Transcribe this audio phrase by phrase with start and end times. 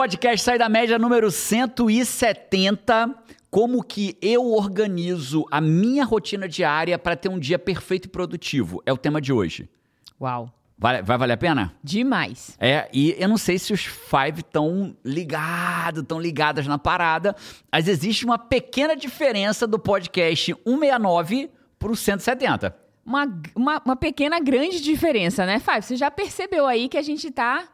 [0.00, 3.14] Podcast Sai da Média número 170.
[3.50, 8.82] Como que eu organizo a minha rotina diária para ter um dia perfeito e produtivo?
[8.86, 9.68] É o tema de hoje.
[10.18, 10.50] Uau.
[10.78, 11.74] Vai, vai valer a pena?
[11.84, 12.56] Demais.
[12.58, 17.36] É, e eu não sei se os five estão ligados, estão ligadas na parada,
[17.70, 22.74] mas existe uma pequena diferença do podcast 169 para o 170.
[23.04, 25.82] Uma, uma, uma pequena grande diferença, né, Five?
[25.82, 27.68] Você já percebeu aí que a gente tá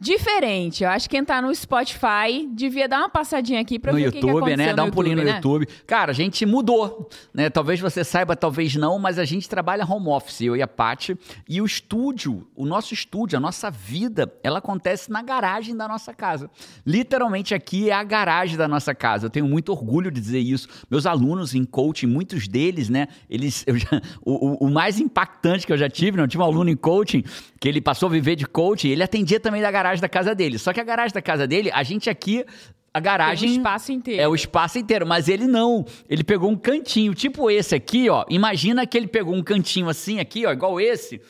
[0.00, 0.82] diferente.
[0.82, 4.06] Eu acho que quem tá no Spotify devia dar uma passadinha aqui pra no ver
[4.06, 4.72] YouTube, o que, que né?
[4.72, 5.34] Dá um pulinho no né?
[5.34, 5.68] YouTube.
[5.86, 7.50] Cara, a gente mudou, né?
[7.50, 11.18] Talvez você saiba, talvez não, mas a gente trabalha home office, eu e a Paty.
[11.46, 16.14] E o estúdio, o nosso estúdio, a nossa vida, ela acontece na garagem da nossa
[16.14, 16.50] casa.
[16.86, 19.26] Literalmente aqui é a garagem da nossa casa.
[19.26, 20.66] Eu tenho muito orgulho de dizer isso.
[20.90, 23.08] Meus alunos em coaching, muitos deles, né?
[23.28, 26.24] Eles, já, o, o, mais impactante que eu já tive, não?
[26.24, 27.22] Eu tive um aluno em coaching
[27.60, 30.58] que ele passou a viver de coaching, ele atendia também da garagem da casa dele.
[30.58, 32.44] Só que a garagem da casa dele, a gente aqui
[32.92, 34.20] a garagem Tem o espaço inteiro.
[34.20, 35.84] é o espaço inteiro, mas ele não.
[36.08, 38.24] Ele pegou um cantinho, tipo esse aqui, ó.
[38.28, 41.20] Imagina que ele pegou um cantinho assim aqui, ó, igual esse,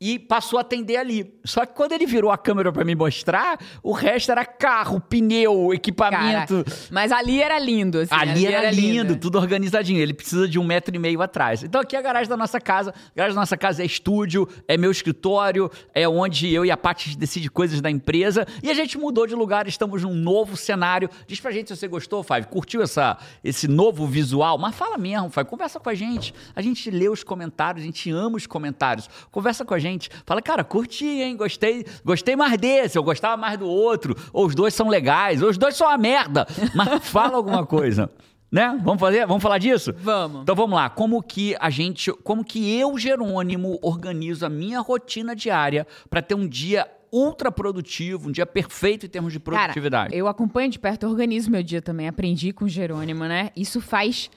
[0.00, 1.34] e passou a atender ali.
[1.44, 5.74] Só que quando ele virou a câmera para me mostrar, o resto era carro, pneu,
[5.74, 6.64] equipamento.
[6.64, 8.14] Cara, mas ali era lindo, assim.
[8.14, 10.00] Ali, ali era, era lindo, tudo organizadinho.
[10.00, 11.62] Ele precisa de um metro e meio atrás.
[11.62, 12.90] Então aqui é a garagem da nossa casa.
[12.90, 16.76] A garagem da nossa casa é estúdio, é meu escritório, é onde eu e a
[16.76, 18.46] Paty decide coisas da empresa.
[18.62, 21.10] E a gente mudou de lugar, estamos num novo cenário.
[21.26, 22.46] Diz pra gente se você gostou, Five.
[22.46, 24.58] Curtiu essa, esse novo visual?
[24.58, 25.46] Mas fala mesmo, Five.
[25.46, 26.32] Conversa com a gente.
[26.54, 29.08] A gente lê os comentários, a gente ama os comentários.
[29.32, 30.10] Conversa com a gente gente.
[30.24, 31.36] Fala, cara, curti, hein?
[31.36, 34.14] Gostei, gostei mais desse, eu gostava mais do outro.
[34.32, 36.46] Ou os dois são legais, ou os dois são uma merda.
[36.74, 38.10] Mas fala alguma coisa.
[38.50, 38.78] Né?
[38.82, 39.26] Vamos fazer?
[39.26, 39.92] Vamos falar disso?
[39.98, 40.42] Vamos.
[40.42, 40.88] Então vamos lá.
[40.88, 46.34] Como que a gente, como que eu, Jerônimo, organizo a minha rotina diária para ter
[46.34, 50.10] um dia ultra produtivo, um dia perfeito em termos de produtividade?
[50.10, 53.50] Cara, eu acompanho de perto, organizo meu dia também, aprendi com o Jerônimo, né?
[53.54, 54.30] Isso faz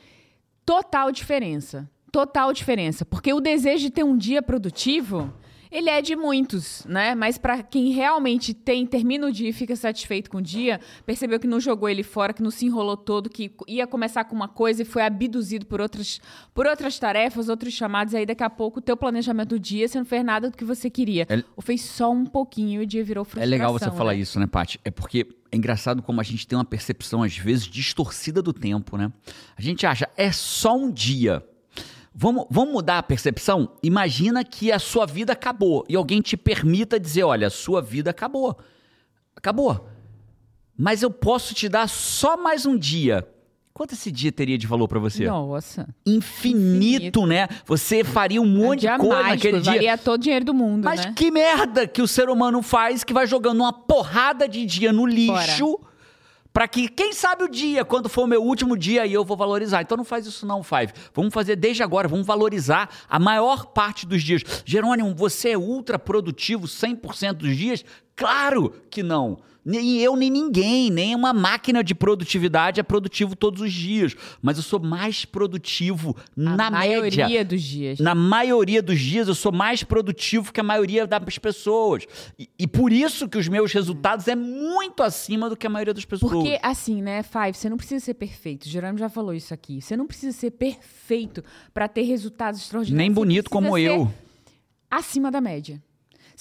[0.65, 1.89] total diferença.
[2.11, 5.33] Total diferença, porque o desejo de ter um dia produtivo
[5.71, 7.15] ele é de muitos, né?
[7.15, 11.39] Mas para quem realmente tem, termina o dia e fica satisfeito com o dia, percebeu
[11.39, 14.49] que não jogou ele fora, que não se enrolou todo, que ia começar com uma
[14.49, 16.19] coisa e foi abduzido por outras,
[16.53, 19.97] por outras tarefas, outros chamados, aí daqui a pouco o teu planejamento do dia você
[19.97, 21.25] não fez nada do que você queria.
[21.29, 21.37] É...
[21.55, 23.47] Ou fez só um pouquinho e o dia virou frustração.
[23.47, 23.95] É legal você né?
[23.95, 24.77] falar isso, né, Paty?
[24.83, 28.97] É porque é engraçado como a gente tem uma percepção, às vezes, distorcida do tempo,
[28.97, 29.09] né?
[29.55, 31.41] A gente acha, é só um dia.
[32.13, 33.71] Vamos, vamos mudar a percepção?
[33.81, 38.11] Imagina que a sua vida acabou e alguém te permita dizer: olha, a sua vida
[38.11, 38.57] acabou.
[39.35, 39.87] Acabou.
[40.77, 43.27] Mas eu posso te dar só mais um dia.
[43.73, 45.25] Quanto esse dia teria de valor para você?
[45.25, 45.87] Nossa.
[46.05, 47.47] Infinito, Infinito, né?
[47.65, 49.73] Você faria um monte de coisa naquele dia.
[49.73, 51.13] Valia todo o dinheiro do mundo, Mas né?
[51.15, 55.05] que merda que o ser humano faz que vai jogando uma porrada de dia no
[55.05, 55.77] lixo.
[55.77, 55.90] Fora
[56.53, 59.37] para que, quem sabe o dia, quando for o meu último dia, aí eu vou
[59.37, 59.81] valorizar.
[59.81, 60.93] Então não faz isso não, Five.
[61.13, 64.43] Vamos fazer desde agora, vamos valorizar a maior parte dos dias.
[64.65, 67.85] Jerônimo, você é ultra produtivo 100% dos dias?
[68.15, 69.39] Claro que não.
[69.63, 74.15] Nem eu, nem ninguém, nem uma máquina de produtividade é produtivo todos os dias.
[74.41, 77.45] Mas eu sou mais produtivo a na maioria média.
[77.45, 77.99] dos dias.
[77.99, 82.07] Na maioria dos dias, eu sou mais produtivo que a maioria das pessoas.
[82.39, 85.93] E, e, por isso que os meus resultados é muito acima do que a maioria
[85.93, 86.31] das pessoas.
[86.31, 88.63] Porque, assim, né, Five, você não precisa ser perfeito.
[88.63, 89.79] O Jerônimo já falou isso aqui.
[89.79, 92.97] Você não precisa ser perfeito para ter resultados extraordinários.
[92.97, 94.11] Nem bonito como eu.
[94.89, 95.81] Acima da média.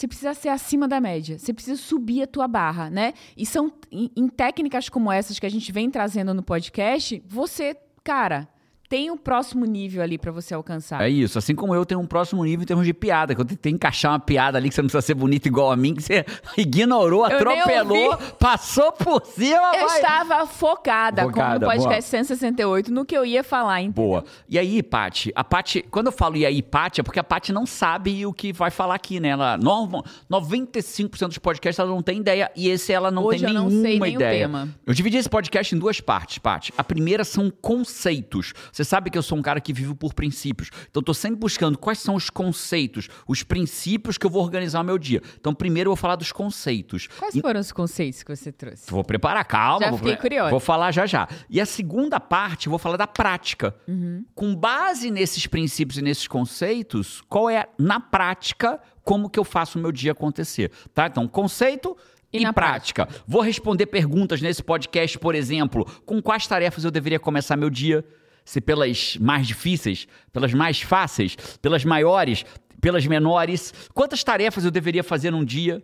[0.00, 1.38] Você precisa ser acima da média.
[1.38, 3.12] Você precisa subir a tua barra, né?
[3.36, 7.76] E são em, em técnicas como essas que a gente vem trazendo no podcast, você,
[8.02, 8.48] cara,
[8.90, 11.00] tem um próximo nível ali para você alcançar.
[11.00, 13.44] É isso, assim como eu tenho um próximo nível em termos de piada, que eu
[13.44, 16.02] tentei encaixar uma piada ali que você não precisa ser bonito igual a mim, que
[16.02, 16.26] você
[16.58, 19.76] ignorou, Eu atropelou, passou por cima.
[19.76, 20.00] Eu vai.
[20.00, 21.72] estava focada, Focada, como no boa.
[21.72, 24.02] podcast 168 no que eu ia falar, entendeu?
[24.04, 24.24] Boa.
[24.48, 27.52] E aí, Paty, a Paty, quando eu falo e aí, Paty, é porque a Paty
[27.52, 29.28] não sabe o que vai falar aqui, né?
[29.28, 33.54] Ela, no- 95% dos podcasts ela não tem ideia e esse ela não Hoje tem
[33.54, 34.38] eu não nenhuma sei nem o ideia.
[34.46, 34.68] tema.
[34.84, 36.72] Eu dividi esse podcast em duas partes, Paty.
[36.76, 38.52] A primeira são conceitos.
[38.72, 40.70] Você sabe que eu sou um cara que vive por princípios.
[40.90, 44.84] Então tô sempre buscando quais são os conceitos, os princípios que eu vou organizar o
[44.84, 45.20] meu dia.
[45.38, 47.06] Então primeiro eu vou falar dos conceitos.
[47.18, 48.90] Quais E- foram os conceitos que você trouxe?
[48.90, 49.80] Vou preparar, calma.
[49.84, 50.50] Já vou, fiquei curiosa.
[50.50, 51.28] Vou falar já já.
[51.48, 53.74] E a segunda parte, eu vou falar da prática.
[53.86, 54.24] Uhum.
[54.34, 59.78] Com base nesses princípios e nesses conceitos, qual é, na prática, como que eu faço
[59.78, 60.70] o meu dia acontecer.
[60.94, 61.06] Tá?
[61.06, 61.96] Então, conceito
[62.32, 63.08] E e, na prática.
[63.26, 68.04] Vou responder perguntas nesse podcast, por exemplo, com quais tarefas eu deveria começar meu dia?
[68.44, 72.44] Se pelas mais difíceis, pelas mais fáceis, pelas maiores,
[72.80, 73.72] pelas menores?
[73.94, 75.82] Quantas tarefas eu deveria fazer num dia?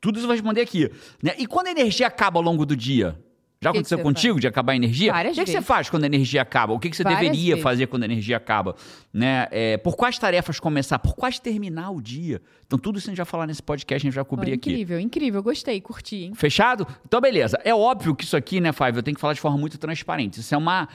[0.00, 0.90] Tudo isso eu vou responder aqui.
[1.22, 1.34] Né?
[1.38, 3.18] E quando a energia acaba ao longo do dia?
[3.64, 5.10] Já que aconteceu que contigo de acabar a energia?
[5.10, 6.74] Várias o que, que você faz quando a energia acaba?
[6.74, 7.62] O que, que você Várias deveria vezes.
[7.62, 8.76] fazer quando a energia acaba?
[9.10, 9.48] Né?
[9.50, 10.98] É, por quais tarefas começar?
[10.98, 12.42] Por quais terminar o dia?
[12.66, 14.70] Então, tudo isso a gente vai falar nesse podcast, a gente vai cobrir aqui.
[14.70, 15.42] incrível, incrível.
[15.42, 16.34] Gostei, curti, hein?
[16.34, 16.86] Fechado?
[17.06, 17.58] Então, beleza.
[17.64, 20.40] É óbvio que isso aqui, né, Five, eu tenho que falar de forma muito transparente.
[20.40, 20.86] Isso é uma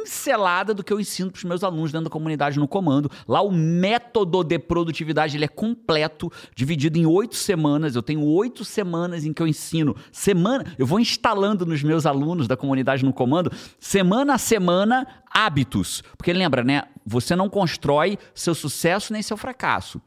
[0.00, 3.10] pincelada do que eu ensino para os meus alunos dentro da comunidade no comando.
[3.26, 7.94] Lá o método de produtividade ele é completo, dividido em oito semanas.
[7.94, 9.94] Eu tenho oito semanas em que eu ensino.
[10.10, 16.02] Semana, eu vou instalando nos meus alunos da comunidade no comando, semana a semana, hábitos.
[16.16, 16.82] Porque lembra, né?
[17.04, 20.00] Você não constrói seu sucesso nem seu fracasso.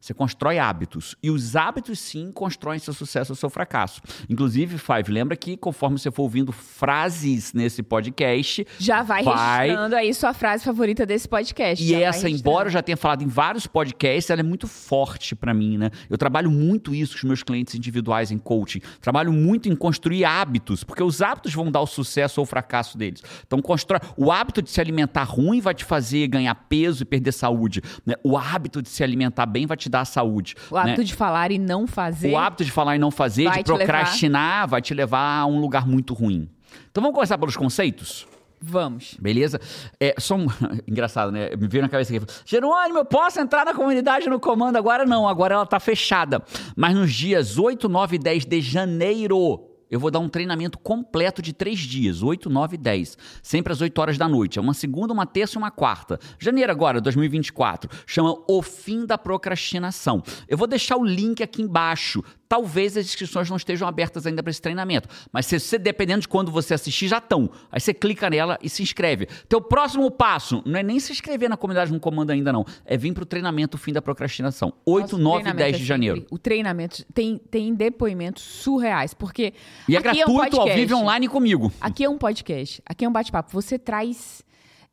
[0.00, 1.14] Você constrói hábitos.
[1.22, 4.00] E os hábitos, sim, constroem seu sucesso ou seu fracasso.
[4.30, 9.66] Inclusive, Five, lembra que conforme você for ouvindo frases nesse podcast, Já vai, Vai.
[9.66, 11.84] registrando aí sua frase favorita desse podcast.
[11.84, 15.36] e Já essa, embora eu já tenha falado em vários podcasts, ela é muito forte
[15.36, 15.90] pra mim, né?
[16.08, 18.80] Eu trabalho muito isso com os meus clientes individuais em coaching.
[19.02, 22.96] Trabalho muito em construir hábitos, porque os hábitos vão dar o sucesso ou o fracasso
[22.96, 23.22] deles.
[23.46, 24.00] Então, constrói.
[24.16, 27.82] O hábito de se alimentar ruim vai te fazer ganhar peso e perder saúde.
[28.06, 28.14] né?
[28.24, 30.54] O hábito de se alimentar bem vai te dar saúde.
[30.70, 31.04] O hábito né?
[31.04, 32.32] de falar e não fazer.
[32.32, 35.46] O hábito de falar e não fazer, de te levar- procrastinar, vai te levar a
[35.46, 36.48] um lugar muito ruim.
[36.90, 38.26] Então vamos começar pelos conceitos?
[38.62, 39.16] Vamos.
[39.18, 39.58] Beleza?
[39.98, 40.46] É, só um...
[40.86, 41.50] Engraçado, né?
[41.56, 42.24] Me veio na cabeça aqui.
[42.44, 44.76] Jerônimo, eu posso entrar na comunidade no comando?
[44.76, 46.42] Agora não, agora ela tá fechada.
[46.76, 51.42] Mas nos dias 8, 9 e 10 de janeiro, eu vou dar um treinamento completo
[51.42, 53.18] de três dias, 8, 9 e 10.
[53.42, 54.58] Sempre às 8 horas da noite.
[54.58, 56.18] É uma segunda, uma terça e uma quarta.
[56.38, 57.90] Janeiro agora, 2024.
[58.06, 60.22] Chama O Fim da Procrastinação.
[60.48, 62.22] Eu vou deixar o link aqui embaixo.
[62.50, 65.08] Talvez as inscrições não estejam abertas ainda para esse treinamento.
[65.32, 67.48] Mas se você, dependendo de quando você assistir, já estão.
[67.70, 69.28] Aí você clica nela e se inscreve.
[69.48, 72.66] Teu próximo passo não é nem se inscrever na comunidade no comando ainda, não.
[72.84, 74.72] É vir para o treinamento Fim da Procrastinação.
[74.84, 76.26] 8, Nosso 9 e treinamento 10 é de sempre- janeiro.
[76.28, 79.54] O treinamento tem, tem depoimentos surreais, porque.
[79.88, 81.72] E é aqui gratuito um ao vivo online comigo.
[81.80, 83.52] Aqui é um podcast, aqui é um bate-papo.
[83.52, 84.42] Você traz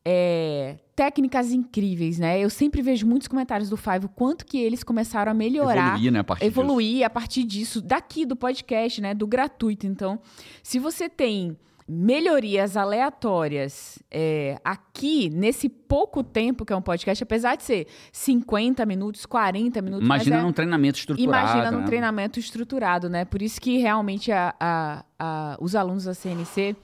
[0.09, 2.39] é, técnicas incríveis, né?
[2.39, 5.95] Eu sempre vejo muitos comentários do Five, o quanto que eles começaram a melhorar.
[5.95, 6.59] Evoluir, né, a partir disso.
[6.62, 9.13] evoluir a partir disso, daqui do podcast, né?
[9.13, 9.86] Do gratuito.
[9.86, 10.18] Então,
[10.63, 11.57] se você tem
[11.89, 18.86] melhorias aleatórias é, aqui, nesse pouco tempo que é um podcast, apesar de ser 50
[18.86, 21.30] minutos, 40 minutos, Imagina é, num treinamento estruturado.
[21.38, 21.86] Imagina num né?
[21.86, 23.25] treinamento estruturado, né?
[23.25, 26.75] Por isso que realmente a- a- a- os alunos da CNC,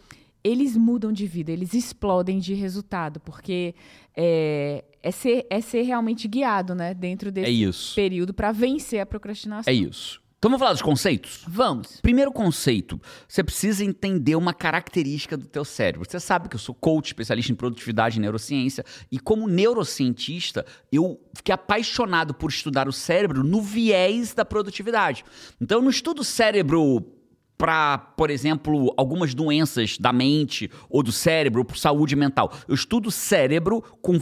[0.44, 3.74] eles mudam de vida, eles explodem de resultado, porque
[4.16, 6.94] é, é ser, é ser realmente guiado, né?
[6.94, 7.95] Dentro É desse isso.
[7.95, 9.72] período para vencer a procrastinação.
[9.72, 10.22] É isso.
[10.44, 11.45] Então vamos falar dos conceitos?
[11.48, 12.01] Vamos.
[12.01, 16.06] Primeiro conceito, você precisa entender uma característica do teu cérebro.
[16.06, 21.18] Você sabe que eu sou coach, especialista em produtividade e neurociência, e como neurocientista, eu
[21.34, 25.24] fiquei apaixonado por estudar o cérebro no viés da produtividade.
[25.62, 27.01] Então eu não estudo cérebro
[27.63, 32.51] para, por exemplo, algumas doenças da mente ou do cérebro, por saúde mental.
[32.68, 34.19] Eu estudo cérebro com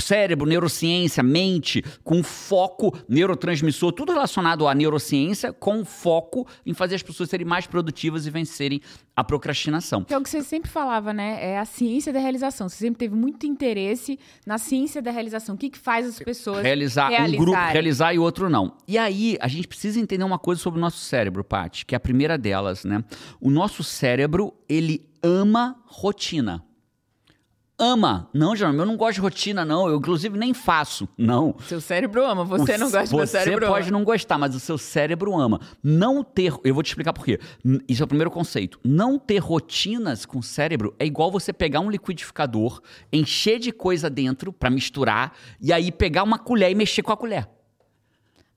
[0.00, 7.04] cérebro, neurociência, mente, com foco neurotransmissor, tudo relacionado à neurociência, com foco em fazer as
[7.04, 8.80] pessoas serem mais produtivas e vencerem
[9.14, 10.04] a procrastinação.
[10.04, 11.38] Que é o que você sempre falava, né?
[11.40, 12.68] É a ciência da realização.
[12.68, 15.54] Você sempre teve muito interesse na ciência da realização.
[15.54, 17.40] O que, que faz as pessoas realizar, um realizarem?
[17.40, 18.76] grupo realizar e outro não.
[18.88, 21.96] E aí, a gente precisa entender uma coisa sobre o nosso cérebro, Paty, que é
[21.96, 23.04] a primeira delas, né?
[23.40, 26.64] O nosso cérebro, ele ama rotina.
[27.84, 28.28] Ama.
[28.32, 29.88] Não, Jerônimo, eu não gosto de rotina, não.
[29.88, 31.08] Eu, inclusive, nem faço.
[31.18, 31.56] Não.
[31.66, 33.98] Seu cérebro ama, você O- não gosta do meu cérebro Você pode ama.
[33.98, 35.60] não gostar, mas o seu cérebro ama.
[35.82, 36.54] Não ter.
[36.62, 37.40] Eu vou te explicar por quê.
[37.88, 38.78] Isso é o primeiro conceito.
[38.84, 42.80] Não ter rotinas com o cérebro é igual você pegar um liquidificador,
[43.12, 47.16] encher de coisa dentro pra misturar, e aí pegar uma colher e mexer com a
[47.16, 47.48] colher.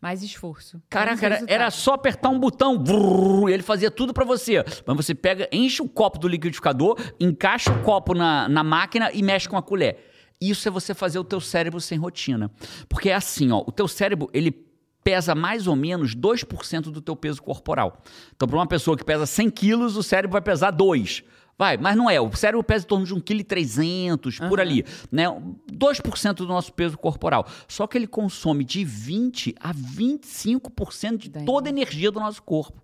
[0.05, 0.79] Mais esforço.
[0.87, 4.63] Caraca, era, era só apertar um botão, brrr, e ele fazia tudo pra você.
[4.85, 9.23] Mas você pega, enche o copo do liquidificador, encaixa o copo na, na máquina e
[9.23, 9.97] mexe com a colher.
[10.39, 12.51] Isso é você fazer o teu cérebro sem rotina.
[12.87, 14.51] Porque é assim, ó, o teu cérebro, ele
[15.03, 18.03] pesa mais ou menos 2% do teu peso corporal.
[18.35, 21.23] Então, para uma pessoa que pesa 100 quilos, o cérebro vai pesar 2.
[21.57, 22.19] Vai, mas não é.
[22.19, 24.85] O cérebro pesa em torno de 1,3 kg, por ali.
[25.11, 25.25] Né?
[25.71, 27.47] 2% do nosso peso corporal.
[27.67, 32.43] Só que ele consome de 20% a 25% de Da toda a energia do nosso
[32.43, 32.83] corpo.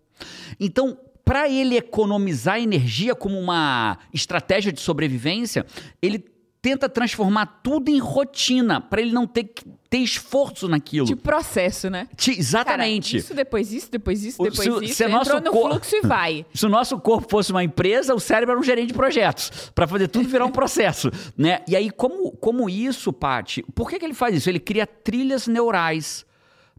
[0.60, 5.66] Então, para ele economizar energia como uma estratégia de sobrevivência,
[6.02, 6.26] ele
[6.62, 11.06] tenta transformar tudo em rotina, para ele não ter que ter esforço naquilo.
[11.08, 12.08] De processo, né?
[12.28, 13.12] Exatamente.
[13.14, 14.94] Cara, isso, depois isso, depois isso, O- depois se o- isso.
[14.96, 16.46] se Entrou nosso no fluxo e vai.
[16.54, 19.88] Se o nosso corpo fosse uma empresa, o cérebro era um gerente de projetos, para
[19.88, 21.62] fazer tudo virar um processo, né?
[21.68, 24.50] E aí, como, como isso, Paty, por que, que ele faz isso?
[24.50, 26.26] Ele cria trilhas neurais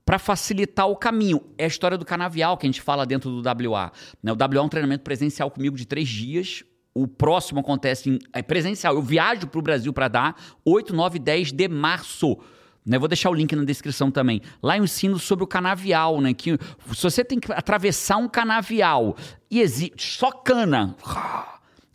[0.06, 1.40] para facilitar o caminho.
[1.58, 3.92] É a história do canavial que a gente fala dentro do WA.
[4.22, 4.32] Né?
[4.32, 6.64] O WA é um treinamento presencial comigo de três dias.
[6.94, 8.94] O próximo acontece em, é presencial.
[8.94, 12.38] Eu viajo para o Brasil para dar 8, 9 10 de março.
[12.84, 14.42] Né, vou deixar o link na descrição também.
[14.60, 16.34] Lá eu ensino sobre o canavial, né?
[16.34, 16.58] Que
[16.92, 19.16] se você tem que atravessar um canavial
[19.48, 20.96] e existe só cana,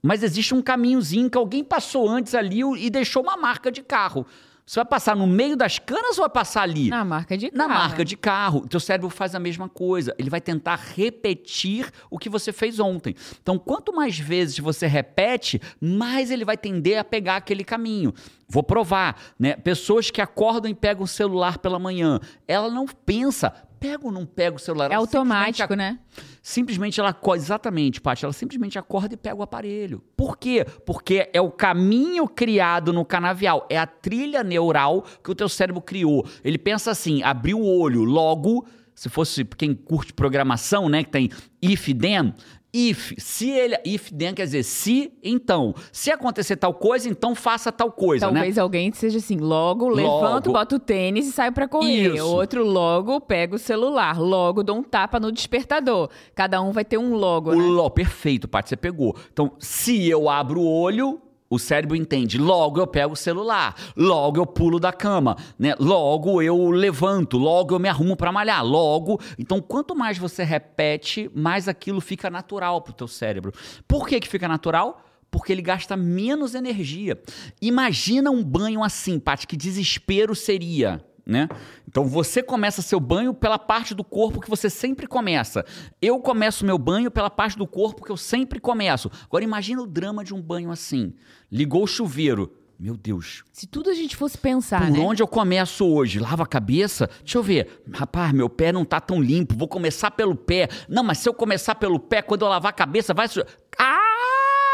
[0.01, 4.25] mas existe um caminhozinho que alguém passou antes ali e deixou uma marca de carro.
[4.67, 6.89] Você vai passar no meio das canas ou vai passar ali?
[6.89, 7.57] Na marca de carro.
[7.57, 8.59] Na marca de carro.
[8.59, 10.13] O teu cérebro faz a mesma coisa.
[10.19, 13.15] Ele vai tentar repetir o que você fez ontem.
[13.41, 18.13] Então, quanto mais vezes você repete, mais ele vai tender a pegar aquele caminho.
[18.49, 19.55] Vou provar, né?
[19.55, 24.25] Pessoas que acordam e pegam o celular pela manhã, ela não pensa, pego ou não
[24.25, 24.91] pego o celular?
[24.91, 25.99] É automático, né?
[26.41, 30.01] Simplesmente ela acorda, exatamente, Paty, ela simplesmente acorda e pega o aparelho.
[30.15, 30.65] Por quê?
[30.85, 35.81] Porque é o caminho criado no canavial, é a trilha neural que o teu cérebro
[35.81, 36.25] criou.
[36.43, 38.65] Ele pensa assim, abriu o olho, logo,
[38.95, 41.29] se fosse quem curte programação, né, que tem
[41.61, 42.33] if then,
[42.73, 45.73] if, se ele, if then quer dizer se, então.
[45.91, 48.61] Se acontecer tal coisa, então faça tal coisa, Talvez né?
[48.61, 52.15] alguém seja assim, logo, levanto, boto o tênis e saio pra correr.
[52.15, 52.25] Isso.
[52.27, 54.19] Outro logo, pega o celular.
[54.19, 56.09] Logo, dou um tapa no despertador.
[56.35, 57.67] Cada um vai ter um logo, O né?
[57.67, 59.15] lo, perfeito, Paty, você pegou.
[59.31, 62.37] Então, se eu abro o olho, o cérebro entende.
[62.37, 65.75] Logo eu pego o celular, logo eu pulo da cama, né?
[65.79, 69.19] Logo eu levanto, logo eu me arrumo para malhar, logo.
[69.37, 73.53] Então, quanto mais você repete, mais aquilo fica natural pro teu cérebro.
[73.87, 75.03] Por que que fica natural?
[75.29, 77.21] Porque ele gasta menos energia.
[77.61, 81.49] Imagina um banho assim, Paty, que desespero seria né?
[81.87, 85.65] Então você começa seu banho pela parte do corpo que você sempre começa.
[86.01, 89.11] Eu começo meu banho pela parte do corpo que eu sempre começo.
[89.25, 91.13] Agora imagina o drama de um banho assim.
[91.51, 92.51] Ligou o chuveiro.
[92.79, 93.43] Meu Deus.
[93.51, 94.99] Se tudo a gente fosse pensar, Por né?
[94.99, 96.19] onde eu começo hoje?
[96.19, 97.09] Lava a cabeça?
[97.23, 97.81] Deixa eu ver.
[97.91, 99.57] Rapaz, meu pé não tá tão limpo.
[99.57, 100.69] Vou começar pelo pé.
[100.87, 103.27] Não, mas se eu começar pelo pé, quando eu lavar a cabeça, vai.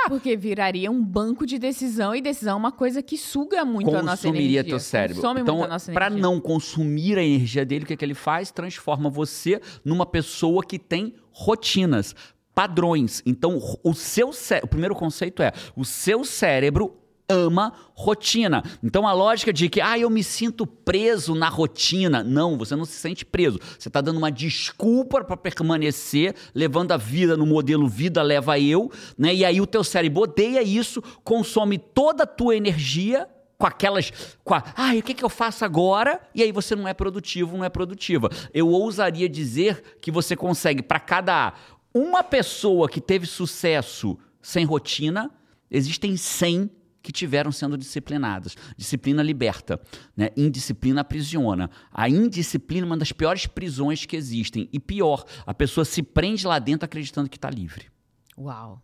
[0.08, 4.02] Porque viraria um banco de decisão e decisão é uma coisa que suga muito a
[4.02, 4.32] nossa energia.
[4.32, 5.16] consumiria teu cérebro.
[5.22, 5.58] Consome então,
[5.94, 8.52] para não consumir a energia dele, o que, que ele faz?
[8.52, 12.16] Transforma você numa pessoa que tem rotinas,
[12.54, 13.22] padrões.
[13.26, 16.96] Então, o seu cé- o primeiro conceito é: o seu cérebro
[17.30, 18.64] ama rotina.
[18.84, 22.24] Então a lógica de que ah, eu me sinto preso na rotina.
[22.24, 23.60] Não, você não se sente preso.
[23.78, 28.92] Você está dando uma desculpa para permanecer, levando a vida no modelo vida leva eu,
[29.18, 29.34] né?
[29.34, 33.28] E aí o teu cérebro odeia isso, consome toda a tua energia
[33.58, 34.12] com aquelas.
[34.44, 36.22] Com a, ah, o que, que eu faço agora?
[36.36, 38.30] E aí você não é produtivo, não é produtiva.
[38.54, 41.54] Eu ousaria dizer que você consegue, para cada
[41.94, 45.32] uma pessoa que teve sucesso sem rotina,
[45.70, 46.70] existem 100
[47.04, 48.56] que tiveram sendo disciplinadas.
[48.78, 49.80] Disciplina liberta,
[50.16, 50.30] né?
[50.38, 51.70] indisciplina aprisiona.
[51.92, 54.70] A indisciplina é uma das piores prisões que existem.
[54.72, 57.92] E pior, a pessoa se prende lá dentro acreditando que está livre.
[58.38, 58.82] Uau.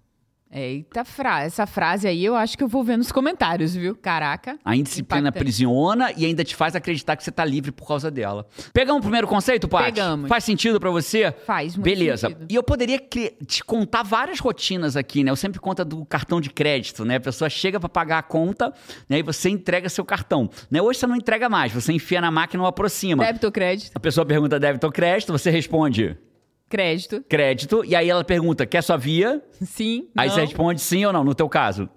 [0.51, 3.95] Eita, fra essa frase aí eu acho que eu vou ver nos comentários, viu?
[3.95, 4.57] Caraca.
[4.65, 5.41] A indisciplina Impactante.
[5.41, 8.47] aprisiona e ainda te faz acreditar que você tá livre por causa dela.
[8.73, 9.91] Pegamos o primeiro conceito, Paty?
[9.93, 10.27] Pegamos.
[10.27, 11.31] Faz sentido pra você?
[11.45, 12.29] Faz muito Beleza.
[12.29, 12.47] sentido.
[12.49, 12.99] E eu poderia
[13.45, 15.29] te contar várias rotinas aqui, né?
[15.29, 17.17] Eu sempre conto do cartão de crédito, né?
[17.17, 18.73] A pessoa chega pra pagar a conta,
[19.07, 19.19] né?
[19.19, 20.49] E você entrega seu cartão.
[20.71, 20.81] Né?
[20.81, 23.23] Hoje você não entrega mais, você enfia na máquina ou aproxima.
[23.23, 23.91] Débito ou crédito?
[23.93, 26.17] A pessoa pergunta débito ou crédito, você responde
[26.69, 27.23] Crédito.
[27.27, 29.41] crédito, e aí ela pergunta, quer sua via?
[29.61, 30.07] Sim.
[30.15, 30.35] Aí não.
[30.35, 31.89] você responde sim ou não, no teu caso.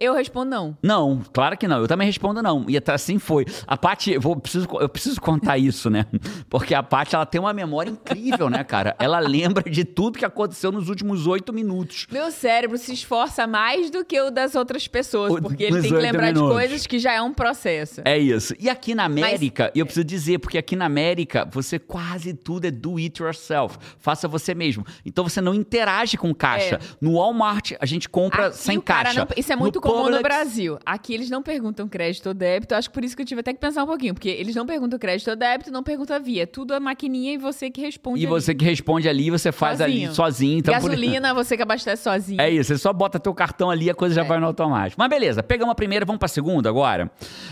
[0.00, 0.76] Eu respondo não.
[0.82, 1.78] Não, claro que não.
[1.80, 2.64] Eu também respondo não.
[2.68, 3.44] E até assim foi.
[3.66, 6.06] A Paty, eu, vou- preciso, eu preciso contar isso, né?
[6.48, 8.94] Porque a Paty, ela tem uma memória incrível, né, cara?
[8.98, 12.06] Ela lembra de tudo que aconteceu nos últimos oito minutos.
[12.10, 15.90] Meu cérebro se esforça mais do que o das outras pessoas, O- porque ele tem
[15.90, 16.52] que lembrar de minutos.
[16.54, 18.00] coisas que já é um processo.
[18.04, 18.54] É isso.
[18.58, 22.66] E aqui na América, e eu preciso dizer, porque aqui na América, você quase tudo
[22.66, 23.76] é do it yourself.
[23.98, 24.86] Faça você mesmo.
[25.04, 26.76] Então você não interage com caixa.
[26.76, 26.78] É.
[27.00, 29.20] No Walmart, a gente compra Aqui sem caixa.
[29.20, 30.78] não- isso é muito comum no Brasil.
[30.84, 32.74] Aqui eles não perguntam crédito ou débito.
[32.74, 34.14] Acho que por isso que eu tive até que pensar um pouquinho.
[34.14, 36.46] Porque eles não perguntam crédito ou débito, não perguntam via.
[36.46, 38.30] Tudo é maquininha e você que responde E ali.
[38.30, 40.14] você que responde ali, você faz ali Sozinho.
[40.14, 40.58] sozinho.
[40.58, 42.40] Então por- Gasolina, você que abastece sozinho.
[42.40, 44.24] É isso, você só bota teu cartão ali e a coisa já É.
[44.28, 45.00] vai no automático.
[45.00, 47.10] Mas beleza, pegamos a primeira, vamos pra segunda agora.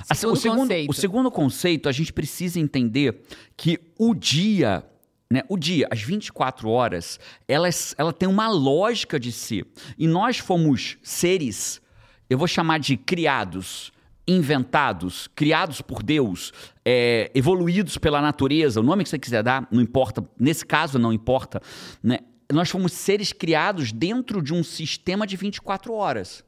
[0.09, 0.91] A se- Segundo o, segundo, conceito.
[0.91, 3.23] o segundo conceito, a gente precisa entender
[3.57, 4.85] que o dia,
[5.31, 9.65] né, o dia, as 24 horas, ela, ela tem uma lógica de si.
[9.99, 11.81] E nós fomos seres,
[12.29, 13.93] eu vou chamar de criados,
[14.27, 16.53] inventados, criados por Deus,
[16.85, 21.13] é, evoluídos pela natureza, o nome que você quiser dar, não importa, nesse caso não
[21.13, 21.61] importa,
[22.03, 22.19] né?
[22.53, 26.45] Nós fomos seres criados dentro de um sistema de 24 horas.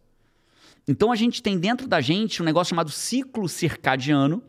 [0.87, 4.42] Então a gente tem dentro da gente um negócio chamado ciclo circadiano,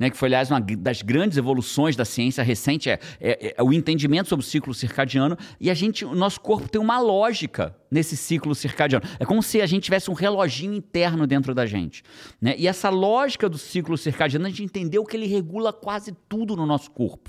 [0.00, 3.70] né, que foi, aliás, uma das grandes evoluções da ciência recente, é, é, é, o
[3.70, 8.16] entendimento sobre o ciclo circadiano, e a gente, o nosso corpo tem uma lógica nesse
[8.16, 9.04] ciclo circadiano.
[9.18, 12.02] É como se a gente tivesse um reloginho interno dentro da gente.
[12.40, 12.54] Né?
[12.56, 16.64] E essa lógica do ciclo circadiano, a gente entendeu que ele regula quase tudo no
[16.64, 17.28] nosso corpo.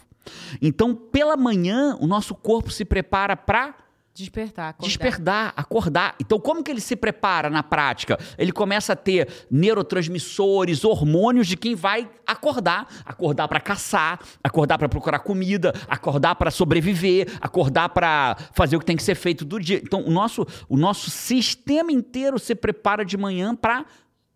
[0.61, 3.75] Então, pela manhã, o nosso corpo se prepara para
[4.13, 4.87] Despertar, acordar.
[4.87, 6.15] Despertar, acordar.
[6.19, 8.19] Então, como que ele se prepara na prática?
[8.37, 12.87] Ele começa a ter neurotransmissores, hormônios de quem vai acordar.
[13.05, 18.85] Acordar para caçar, acordar para procurar comida, acordar para sobreviver, acordar para fazer o que
[18.85, 19.81] tem que ser feito do dia.
[19.81, 23.85] Então, o nosso, o nosso sistema inteiro se prepara de manhã para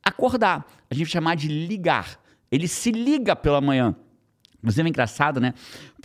[0.01, 0.65] acordar.
[0.89, 2.17] A gente chama de ligar.
[2.50, 3.94] Ele se liga pela manhã.
[4.65, 5.53] Inclusive é engraçado, né?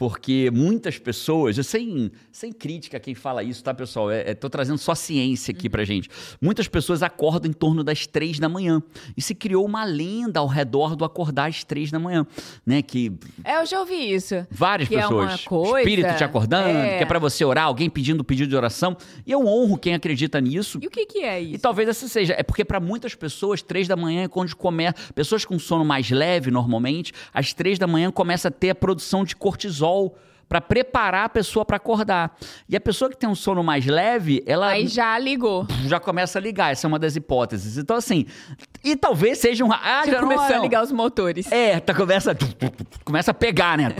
[0.01, 4.11] Porque muitas pessoas, sem, sem crítica a quem fala isso, tá, pessoal?
[4.11, 6.09] É, é, tô trazendo só ciência aqui pra gente.
[6.41, 8.83] Muitas pessoas acordam em torno das três da manhã.
[9.15, 12.27] E se criou uma lenda ao redor do acordar às três da manhã,
[12.65, 12.81] né?
[12.81, 13.13] Que...
[13.45, 14.47] É, eu já ouvi isso.
[14.51, 15.33] Várias que pessoas.
[15.33, 15.81] É uma coisa...
[15.81, 16.97] Espírito te acordando, é.
[16.97, 18.97] que é pra você orar, alguém pedindo pedido de oração.
[19.27, 20.79] E eu honro quem acredita nisso.
[20.81, 21.57] E o que, que é isso?
[21.57, 22.35] E talvez essa seja.
[22.39, 24.95] É porque para muitas pessoas, três da manhã é quando começa...
[25.15, 29.25] Pessoas com sono mais leve, normalmente, às três da manhã começa a ter a produção
[29.25, 29.90] de cortisol
[30.51, 32.37] para preparar a pessoa para acordar.
[32.69, 34.71] E a pessoa que tem um sono mais leve, ela.
[34.71, 35.65] Aí já ligou.
[35.87, 36.73] Já começa a ligar.
[36.73, 37.79] Essa é uma das hipóteses.
[37.79, 38.27] Então, assim.
[38.83, 39.73] E talvez seja um.
[39.73, 41.51] Ah, já começou a ligar os motores.
[41.53, 42.37] É, tá, começa.
[43.05, 43.95] Começa a pegar, né?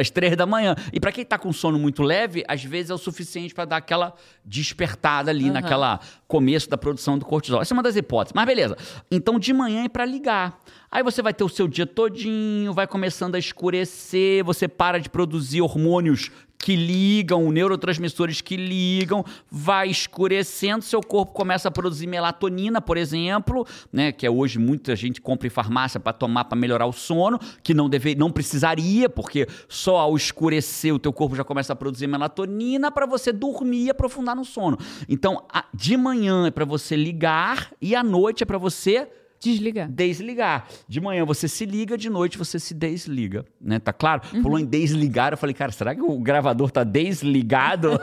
[0.00, 0.74] Às três da manhã.
[0.90, 3.76] E para quem tá com sono muito leve, às vezes é o suficiente para dar
[3.76, 5.52] aquela despertada ali uhum.
[5.52, 7.60] naquela começo da produção do cortisol.
[7.60, 8.32] Essa é uma das hipóteses.
[8.34, 8.78] Mas beleza.
[9.10, 10.58] Então, de manhã é para ligar.
[10.92, 15.08] Aí você vai ter o seu dia todinho, vai começando a escurecer, você para de
[15.08, 22.78] produzir hormônios que ligam, neurotransmissores que ligam, vai escurecendo, seu corpo começa a produzir melatonina,
[22.78, 26.84] por exemplo, né, que é hoje muita gente compra em farmácia para tomar para melhorar
[26.84, 31.42] o sono, que não deve, não precisaria, porque só ao escurecer o teu corpo já
[31.42, 34.78] começa a produzir melatonina para você dormir e aprofundar no sono.
[35.08, 39.08] Então, de manhã é para você ligar e à noite é para você
[39.42, 39.90] Desligar.
[39.90, 40.68] Desligar.
[40.88, 43.80] De manhã você se liga, de noite você se desliga, né?
[43.80, 44.22] Tá claro?
[44.32, 44.42] Uhum.
[44.42, 47.98] Falou em desligar, eu falei, cara, será que o gravador tá desligado?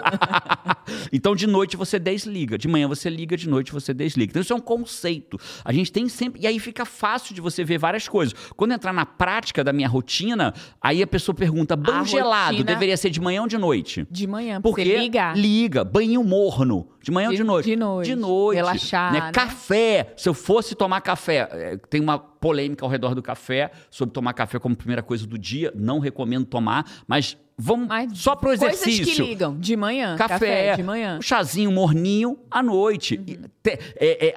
[1.14, 4.32] então de noite você desliga, de manhã você liga, de noite você desliga.
[4.32, 5.40] Então isso é um conceito.
[5.64, 8.36] A gente tem sempre e aí fica fácil de você ver várias coisas.
[8.58, 12.66] Quando entrar na prática da minha rotina, aí a pessoa pergunta: banho a gelado rotina...
[12.66, 14.06] deveria ser de manhã ou de noite?
[14.12, 15.34] De manhã, porque liga.
[15.34, 17.66] Liga, banho morno, de manhã de, ou de noite?
[17.70, 18.08] De noite.
[18.08, 18.56] De noite.
[18.56, 19.14] Relaxar.
[19.14, 19.20] Né?
[19.22, 19.32] Né?
[19.32, 21.48] Café, se eu fosse tomar café.
[21.52, 25.38] É, tem uma polêmica ao redor do café sobre tomar café como primeira coisa do
[25.38, 25.72] dia.
[25.76, 29.06] Não recomendo tomar, mas vamos mas só pro exercício.
[29.06, 33.18] Coisas que ligam de manhã, café, café de manhã, um chazinho morninho à noite.
[33.18, 33.50] Uhum.
[33.66, 34.34] É, é,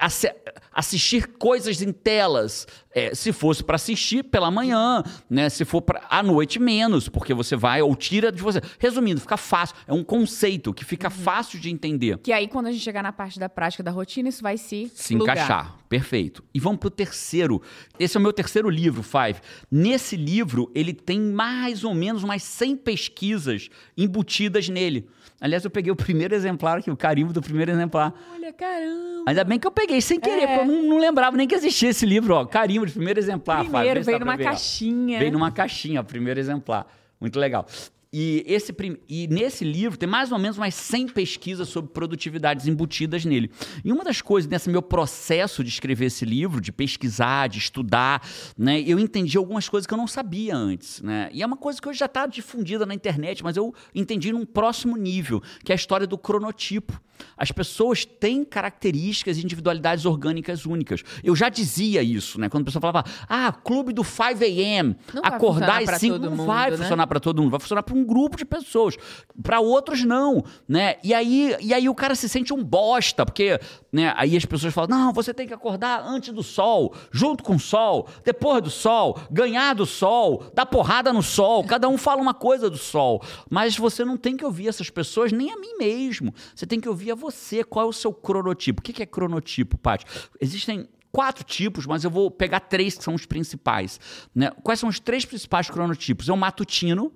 [0.71, 2.67] assistir coisas em telas.
[2.95, 5.49] É, se fosse para assistir pela manhã, né?
[5.49, 8.61] Se for para à noite menos, porque você vai ou tira de você.
[8.77, 9.75] Resumindo, fica fácil.
[9.87, 11.15] É um conceito que fica uhum.
[11.15, 12.19] fácil de entender.
[12.19, 14.91] Que aí quando a gente chegar na parte da prática da rotina, isso vai se
[14.93, 15.75] se encaixar.
[15.93, 16.43] Perfeito.
[16.51, 17.61] E vamos pro terceiro.
[17.99, 19.39] Esse é o meu terceiro livro, Five.
[19.69, 25.07] Nesse livro, ele tem mais ou menos umas 100 pesquisas embutidas nele.
[25.39, 28.11] Aliás, eu peguei o primeiro exemplar aqui, o carimbo do primeiro exemplar.
[28.33, 29.23] Olha, caramba!
[29.27, 30.47] Ainda bem que eu peguei sem querer, é.
[30.47, 32.43] porque eu não, não, lembrava nem que existia esse livro, ó.
[32.43, 33.63] Carimbo de primeiro exemplar.
[33.63, 35.19] Primeiro, veio numa caixinha.
[35.19, 36.87] Veio numa caixinha, primeiro exemplar.
[37.21, 37.67] Muito legal.
[38.13, 38.71] E, esse,
[39.09, 43.49] e nesse livro tem mais ou menos umas 100 pesquisas sobre produtividades embutidas nele.
[43.83, 48.21] E uma das coisas nesse meu processo de escrever esse livro, de pesquisar, de estudar,
[48.55, 51.01] né, eu entendi algumas coisas que eu não sabia antes.
[51.01, 51.27] Né?
[51.33, 54.45] E é uma coisa que hoje já está difundida na internet, mas eu entendi num
[54.45, 57.01] próximo nível, que é a história do cronotipo.
[57.37, 61.03] As pessoas têm características e individualidades orgânicas únicas.
[61.23, 62.49] Eu já dizia isso, né?
[62.49, 66.77] Quando a pessoa falava, ah, clube do 5 a.m., acordar às 5 não vai né?
[66.77, 68.97] funcionar para todo mundo, vai funcionar para um grupo de pessoas.
[69.41, 70.95] Para outros, não, né?
[71.03, 73.59] E aí, e aí o cara se sente um bosta, porque
[73.91, 77.55] né, aí as pessoas falam, não, você tem que acordar antes do sol, junto com
[77.55, 81.63] o sol, depois do sol, ganhar do sol, dar porrada no sol.
[81.63, 83.21] Cada um fala uma coisa do sol.
[83.49, 86.33] Mas você não tem que ouvir essas pessoas, nem a mim mesmo.
[86.55, 88.81] Você tem que ouvir a você, qual é o seu cronotipo.
[88.81, 90.05] O que é cronotipo, Paty?
[90.39, 93.99] Existem quatro tipos, mas eu vou pegar três que são os principais.
[94.33, 94.51] Né?
[94.63, 96.27] Quais são os três principais cronotipos?
[96.27, 97.13] É o matutino.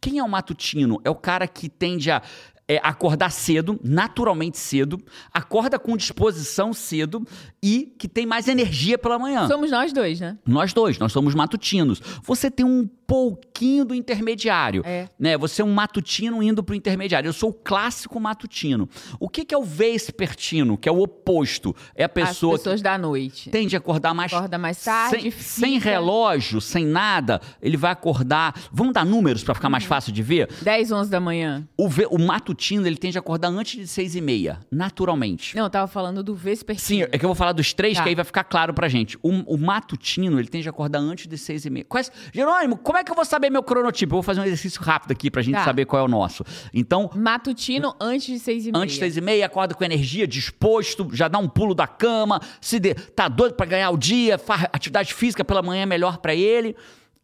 [0.00, 1.00] Quem é o matutino?
[1.04, 2.22] É o cara que tende a
[2.68, 5.00] é acordar cedo, naturalmente cedo,
[5.32, 7.24] acorda com disposição cedo
[7.62, 9.46] e que tem mais energia pela manhã.
[9.46, 10.36] Somos nós dois, né?
[10.44, 12.00] Nós dois, nós somos matutinos.
[12.24, 14.82] Você tem um pouquinho do intermediário.
[14.84, 15.08] É.
[15.16, 15.38] Né?
[15.38, 17.28] Você é um matutino indo para o intermediário.
[17.28, 18.88] Eu sou o clássico matutino.
[19.20, 21.74] O que, que é o vespertino, que é o oposto?
[21.94, 23.44] É a pessoa As pessoas da noite.
[23.44, 27.40] que tende a acordar mais Acorda mais tarde, sem, fica- sem relógio, sem nada.
[27.62, 28.54] Ele vai acordar.
[28.72, 29.88] Vamos dar números para ficar mais Uhum.
[29.88, 30.48] fácil de ver?
[30.62, 31.64] 10, 11 da manhã.
[31.76, 32.55] O, ve- o matutino
[32.86, 35.54] ele tende a acordar antes de seis e meia, naturalmente.
[35.56, 36.86] Não, eu tava falando do vespertino.
[36.86, 38.02] Sim, é que eu vou falar dos três, Tá.
[38.02, 39.16] que aí vai ficar claro pra gente.
[39.22, 41.84] O, o matutino, ele tende a acordar antes de seis e meia.
[41.84, 42.10] Quais...
[42.32, 44.12] Jerônimo, como é que eu vou saber meu cronotipo?
[44.12, 45.64] Eu vou fazer um exercício rápido aqui pra gente Tá.
[45.64, 46.44] saber qual é o nosso.
[46.72, 48.82] Então, Matutino antes de 6 e meia.
[48.82, 52.40] antes de seis e meia, acorda com energia, disposto, já dá um pulo da cama,
[52.60, 56.18] se de- tá doido pra ganhar o dia, faz atividade física pela manhã é melhor
[56.18, 56.74] pra ele.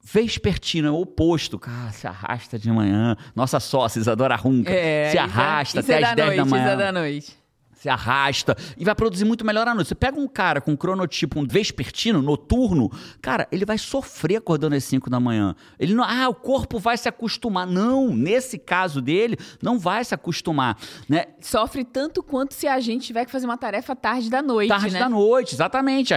[0.03, 1.59] Vespertino é o oposto.
[1.59, 3.17] Cara, se arrasta de manhã.
[3.37, 4.71] Nossa sócia, Isadora Runca.
[4.73, 6.77] É, se é- arrasta isso até é as da 10 da noite, manhã Isso é
[6.77, 7.42] da noite.
[7.83, 9.89] Se arrasta e vai produzir muito melhor à noite.
[9.89, 12.89] Você pega um cara com cronotipo, um vespertino, noturno,
[13.21, 15.57] cara, ele vai sofrer acordando às 5 da manhã.
[15.81, 17.67] Ele não, ah, o corpo vai se acostumar.
[17.67, 21.25] Não, nesse caso dele, não vai se acostumar, né?
[21.41, 24.91] Sofre tanto quanto se a gente tiver que fazer uma tarefa tarde da noite, Tarde
[24.91, 25.01] né?
[25.01, 26.15] da noite, exatamente.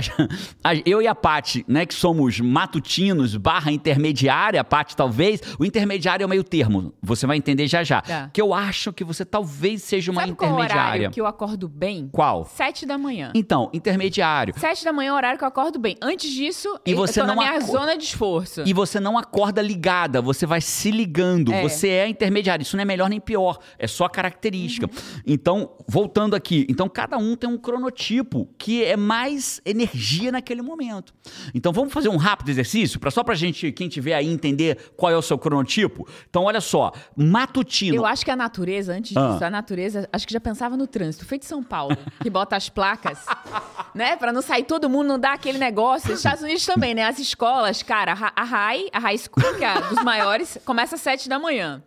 [0.86, 6.24] Eu e a Paty, né, que somos matutinos barra intermediária, a Paty talvez, o intermediário
[6.24, 6.94] é o meio termo.
[7.02, 8.02] Você vai entender já já.
[8.02, 8.30] Tá.
[8.32, 10.86] Que eu acho que você talvez seja uma Sabe qual intermediária.
[10.86, 12.10] horário que eu acordo bem?
[12.12, 12.46] Qual?
[12.46, 13.32] Sete da manhã.
[13.34, 14.54] Então, intermediário.
[14.60, 15.96] Sete da manhã é o horário que eu acordo bem.
[16.02, 18.64] Antes disso, E eu você tô não na minha aco- zona de esforço.
[18.66, 21.54] E você não acorda ligada, você vai se ligando.
[21.54, 21.62] É.
[21.64, 22.64] Você é intermediário.
[22.64, 24.88] Isso não é melhor nem pior, é só característica.
[24.88, 25.22] Uhum.
[25.26, 31.14] Então, voltando aqui, então cada um tem um cronotipo que é mais energia naquele momento.
[31.54, 35.12] Então, vamos fazer um rápido exercício para só pra gente, quem tiver aí entender qual
[35.12, 36.08] é o seu cronotipo.
[36.30, 37.96] Então, olha só, matutino.
[37.96, 39.32] Eu acho que a natureza, antes Ah.
[39.34, 41.26] disso, a natureza, acho que já pensava no trânsito.
[41.26, 43.26] Feito São Paulo, que bota as placas,
[43.96, 44.16] né?
[44.16, 46.12] Pra não sair todo mundo, não dar aquele negócio.
[46.12, 47.04] Os Estados Unidos também, né?
[47.04, 50.58] As escolas, cara, a Hi- a High, a High School, que é a dos maiores,
[50.66, 51.82] começa às sete da manhã.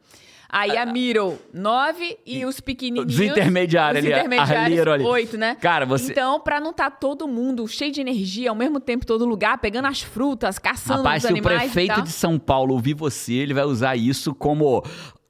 [0.50, 3.12] Aí a Middle, nove, e os pequenininhos...
[3.12, 5.04] Os intermediários os ali, intermediários, ali.
[5.04, 5.54] oito, né?
[5.60, 9.06] Cara, você- Então, pra não estar todo mundo cheio de energia, ao mesmo tempo em
[9.06, 12.38] todo lugar, pegando as frutas, caçando Rapaz, os se o animais e prefeito de São
[12.38, 14.82] Paulo ouvir você, ele vai usar isso como.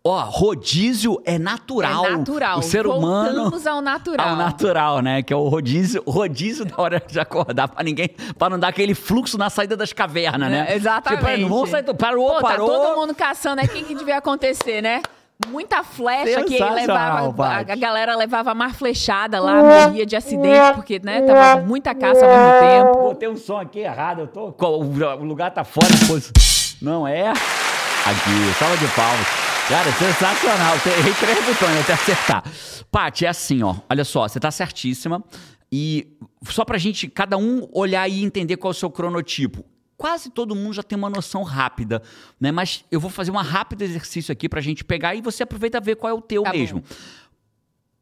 [0.04, 2.06] Ó, rodízio é natural.
[2.06, 2.58] É natural.
[2.60, 3.34] O ser humano.
[3.42, 4.28] Voltamos ao natural.
[4.28, 5.22] Ao natural, né?
[5.22, 8.08] Que é o rodízio, rodízio da hora de acordar pra ninguém,
[8.38, 10.66] para não dar aquele fluxo na saída das cavernas, né?
[10.70, 11.26] É, exatamente.
[11.26, 12.68] Tipo, não vamos sair, do- parou, Pô, parou.
[12.70, 15.02] Tá todo mundo caçando, é o que, devia acontecer, né?
[15.48, 17.46] Muita flecha que levava.
[17.46, 22.24] A, a galera levava mar flechada lá, morria de acidente, porque, né, tava muita caça
[22.24, 23.02] ao mesmo tempo.
[23.02, 24.54] Botei um som aqui errado, eu tô.
[24.66, 26.76] O lugar tá fora, pois.
[26.80, 27.28] Não é?
[27.30, 29.47] Aqui, salva de palmas.
[29.68, 30.74] Cara, sensacional.
[30.98, 32.42] Errei três botões até acertar.
[32.90, 33.76] Paty, é assim, ó.
[33.88, 35.22] Olha só, você tá certíssima.
[35.70, 39.64] E só pra gente, cada um olhar e entender qual é o seu cronotipo.
[39.96, 42.00] Quase todo mundo já tem uma noção rápida,
[42.40, 42.52] né?
[42.52, 45.80] Mas eu vou fazer um rápido exercício aqui pra gente pegar e você aproveita e
[45.80, 46.56] ver qual é o teu Tá bom.
[46.58, 46.82] mesmo.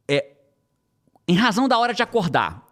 [0.06, 0.26] É,
[1.26, 2.65] em razão da hora de acordar,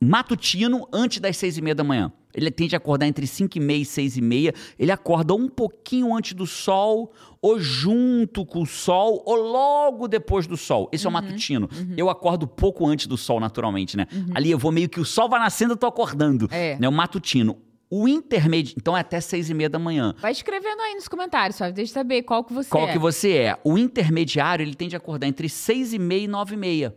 [0.00, 2.12] matutino antes das seis e meia da manhã.
[2.32, 4.54] Ele tende a acordar entre cinco e meia e seis e meia.
[4.78, 10.46] Ele acorda um pouquinho antes do sol, ou junto com o sol, ou logo depois
[10.46, 10.88] do sol.
[10.92, 11.68] Esse Uhum, é o matutino.
[11.96, 14.06] Eu acordo pouco antes do sol, naturalmente, né?
[14.32, 16.48] Ali eu vou meio que o sol vai nascendo, eu tô acordando.
[16.52, 16.78] É.
[16.78, 16.88] Né?
[16.88, 17.58] O matutino.
[17.92, 20.14] O intermédio, então é até seis e meia da manhã.
[20.20, 21.72] Vai escrevendo aí nos comentários, sabe?
[21.72, 22.92] Deixa eu saber qual que você Qual é.
[22.92, 23.58] que você é?
[23.64, 26.94] O intermediário, ele tende a acordar entre seis e meia e nove e meia.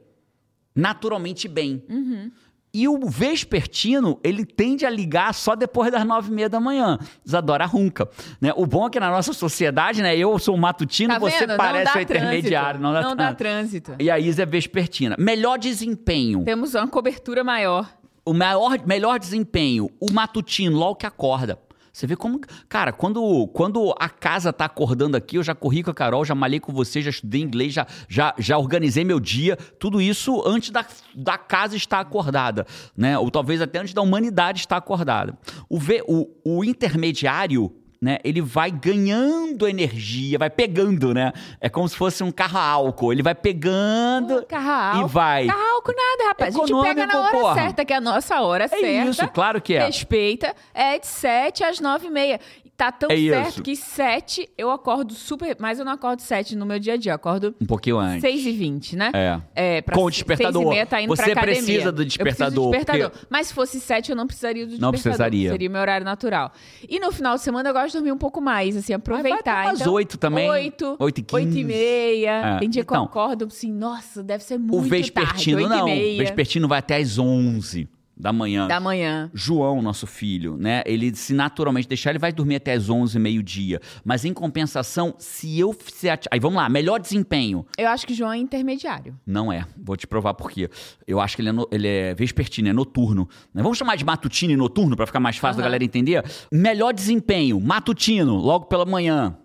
[0.76, 1.84] Naturalmente bem.
[1.90, 2.32] Uhum.
[2.76, 6.98] E o vespertino, ele tende a ligar só depois das nove e meia da manhã.
[7.24, 8.10] Isadora Runca.
[8.42, 8.52] Né?
[8.56, 10.18] O bom é que na nossa sociedade, né?
[10.18, 11.56] Eu sou matutino, Tá você vendo?
[11.56, 12.80] parece não dá o intermediário.
[12.80, 13.38] Não dá, dá trânsito.
[13.38, 13.96] trânsito.
[14.00, 15.16] E a Isa é vespertina.
[15.20, 16.44] Melhor desempenho.
[16.44, 17.88] Temos uma cobertura maior.
[18.26, 21.60] O maior, melhor desempenho, o matutino, logo que acorda.
[21.94, 22.42] Você vê como.
[22.68, 26.34] Cara, quando, quando a casa tá acordando aqui, eu já corri com a Carol, já
[26.34, 29.56] malhei com você, já estudei inglês, já, já, já organizei meu dia.
[29.80, 32.66] Tudo isso antes da, da casa estar acordada.
[32.98, 33.16] Né?
[33.20, 35.38] Ou talvez até antes da humanidade estar acordada.
[35.70, 37.72] O, ve- o, o intermediário.
[38.04, 38.18] Né?
[38.22, 41.32] Ele vai ganhando energia, vai pegando, né?
[41.62, 43.14] É como se fosse um carro a álcool.
[43.14, 45.08] Ele vai pegando Carro a e álcool.
[45.08, 45.48] vai.
[45.48, 46.54] Carro a álcool nada, rapaz.
[46.54, 47.54] A gente Econômico, pega na hora porra.
[47.54, 48.86] certa, que é a nossa hora certa.
[48.86, 49.86] isso, claro que é.
[49.86, 50.54] Respeita.
[50.74, 52.42] É de 7 às 9 e meia.
[52.76, 53.64] Tá tão É certo isso.
[53.64, 55.56] que 7 eu acordo super.
[55.60, 57.12] Mas eu não acordo 7 no meu dia a dia.
[57.12, 58.22] Eu acordo Um pouquinho antes.
[58.22, 59.12] 6 e 20, né?
[59.14, 59.42] É.
[59.56, 60.62] É, Com o despertador.
[60.64, 63.10] e meia tá indo Você precisa do Eu despertador, preciso do despertador.
[63.12, 64.92] porque- Mas se fosse 7, eu não precisaria do despertador.
[64.94, 65.52] Não precisaria.
[65.52, 66.52] Seria meu horário natural.
[66.90, 69.40] E no final de semana eu gosto de dormir um pouco mais, assim, aproveitar.
[69.40, 70.50] até umas então, 8 também.
[70.50, 71.64] 8, 8 e 8 e 15.
[71.64, 72.56] meia.
[72.56, 72.60] É.
[72.60, 75.88] Tem dia que eu Então, acordo assim, nossa, deve ser O muito vespertino tarde, 8
[75.88, 76.16] não.
[76.16, 78.68] O vespertino vai até às 11 da manhã.
[78.68, 79.30] da manhã.
[79.34, 80.84] João, nosso filho, né?
[80.86, 83.82] Ele, se naturalmente deixar, ele vai dormir até às 11, meio-dia.
[84.06, 86.20] Mas em compensação, se eu fizer.
[86.32, 87.66] Aí vamos lá, melhor desempenho.
[87.78, 89.20] Eu acho que João é intermediário.
[89.26, 89.66] Não é.
[89.78, 90.70] Vou te provar por quê.
[91.08, 93.28] Eu acho que ele é, no- ele é vespertino, é noturno.
[93.54, 93.64] né?
[93.64, 95.70] Vamos chamar de matutino e noturno pra ficar mais fácil da Aham.
[95.70, 96.24] galera entender?
[96.52, 99.36] Melhor desempenho, matutino, logo pela manhã.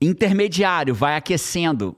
[0.00, 1.96] Intermediário, vai aquecendo.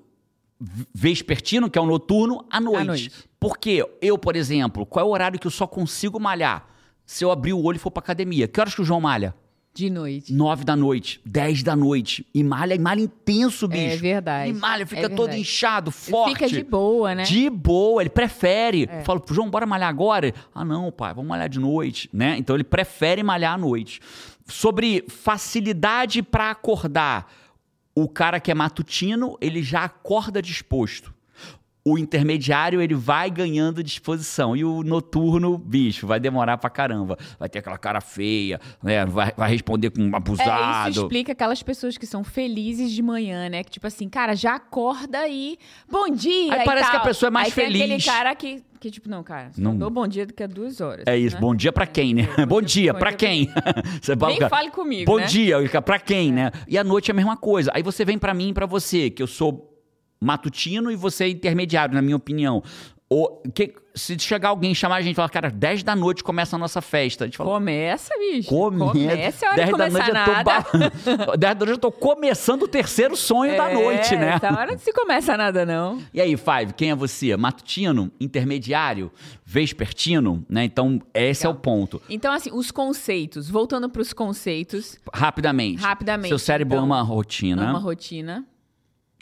[0.95, 2.87] Vespertino, que é o noturno, à noite.
[2.87, 3.11] noite.
[3.43, 6.65] Porque eu, por exemplo, qual é o horário que eu só consigo malhar?
[7.05, 8.47] Se eu abrir o olho e for pra academia.
[8.47, 9.35] Que horas que o João malha?
[9.75, 10.33] De noite.
[10.33, 12.25] Nove da noite, dez da noite.
[12.33, 13.95] E malha, e malha intenso, bicho.
[13.95, 14.51] É verdade.
[14.51, 16.35] E malha, fica É todo inchado, forte.
[16.35, 17.25] Fica de boa, né?
[17.25, 18.89] De boa, ele prefere.
[18.89, 19.03] É.
[19.03, 20.33] Fala, João, bora malhar agora?
[20.55, 22.37] Ah, não, pai, vamos malhar de noite, né?
[22.39, 24.01] Então ele prefere malhar à noite.
[24.47, 27.29] Sobre facilidade pra acordar,
[27.93, 31.13] o cara que é matutino, ele já acorda disposto.
[31.85, 34.57] O intermediário, ele vai ganhando disposição.
[34.57, 37.19] E o noturno, bicho, vai demorar pra caramba.
[37.41, 39.05] Vai ter aquela cara feia, né?
[39.05, 40.91] Vai, vai responder com um É, abusado.
[40.91, 43.65] isso explica aquelas pessoas que são felizes de manhã, né?
[43.65, 45.59] Que tipo assim, cara, já acorda e
[45.91, 46.55] bom dia.
[46.55, 46.91] Aí parece tal.
[46.93, 48.05] que a pessoa é mais Aí tem aquele feliz.
[48.05, 49.77] cara que, que tipo, não, cara, Não.
[49.77, 51.03] dou bom dia daqui a duas horas.
[51.07, 51.41] É isso, né?
[51.41, 52.29] bom dia pra quem, né?
[52.47, 53.51] Bom dia, bom pra quem?
[54.01, 55.27] Você fala, Nem cara, fale comigo, Bom né?
[55.27, 56.53] dia, pra quem, né?
[56.69, 57.73] E à noite é a mesma coisa.
[57.75, 59.72] Aí você vem pra mim e pra você, que eu sou
[60.23, 62.63] matutino e você é intermediário, na minha opinião.
[63.09, 66.25] Ou, que, se chegar alguém e chamar a gente e falar, cara, 10 da noite
[66.25, 67.25] começa a nossa festa.
[67.25, 68.49] A gente fala, Começa, bicho.
[68.49, 68.79] come.
[68.79, 70.63] Começa, é hora de 10 da noite eu nada.
[70.63, 70.79] tô
[71.27, 71.37] ba...
[71.37, 74.31] 10 da noite eu tô começando o terceiro sonho da É, noite, né?
[74.37, 75.99] Essa hora não se começa nada, não.
[76.15, 77.37] E aí, Five, quem é você?
[77.37, 78.11] Matutino?
[78.19, 79.13] Intermediário?
[79.45, 80.43] Vespertino?
[80.49, 80.65] Né?
[80.65, 82.01] Então, esse é o ponto.
[82.09, 85.83] Então, assim, os conceitos, voltando pros conceitos, Rapidamente.
[85.83, 87.67] Rapidamente, Seu cérebro então, ama a rotina.
[87.67, 88.47] numa rotina.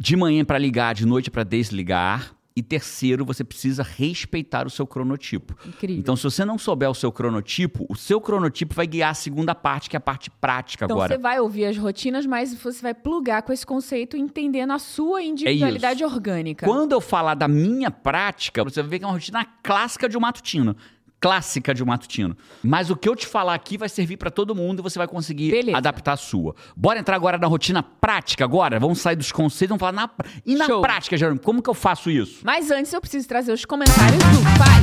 [0.01, 2.35] De manhã para ligar, de noite para desligar.
[2.57, 5.55] E terceiro, você precisa respeitar o seu cronotipo.
[5.65, 5.99] Incrível.
[5.99, 9.55] Então, se você não souber o seu cronotipo, o seu cronotipo vai guiar a segunda
[9.55, 11.15] parte, que é a parte prática Então agora.
[11.15, 15.23] você vai ouvir as rotinas, mas você vai plugar com esse conceito entendendo a sua
[15.23, 16.67] individualidade orgânica.
[16.67, 20.17] Quando eu falar da minha prática, você vai ver que é uma rotina clássica de
[20.17, 20.75] um matutino.
[21.21, 22.37] Clássica de um matutino.
[22.63, 25.07] Mas o que eu te falar aqui vai servir para todo mundo e você vai
[25.07, 25.77] conseguir Beleza.
[25.77, 26.55] adaptar a sua.
[26.75, 28.81] Bora entrar agora na rotina prática agora?
[28.81, 30.11] Vamos sair dos conceitos, vamos falar na...
[30.47, 30.81] E na Show.
[30.81, 32.41] prática, Jerônimo, como que eu faço isso?
[32.43, 34.81] Mas antes eu preciso trazer os comentários do Pai.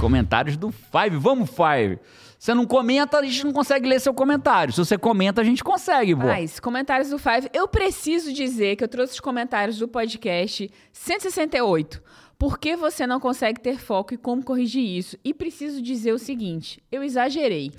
[0.00, 1.16] Comentários do Five.
[1.16, 1.98] Vamos, Five.
[2.38, 4.72] Você não comenta, a gente não consegue ler seu comentário.
[4.72, 6.26] Se você comenta, a gente consegue, pô.
[6.26, 7.48] Mas, comentários do Five.
[7.52, 12.02] Eu preciso dizer que eu trouxe os comentários do podcast 168.
[12.38, 15.16] Por que você não consegue ter foco e como corrigir isso?
[15.24, 17.72] E preciso dizer o seguinte: eu exagerei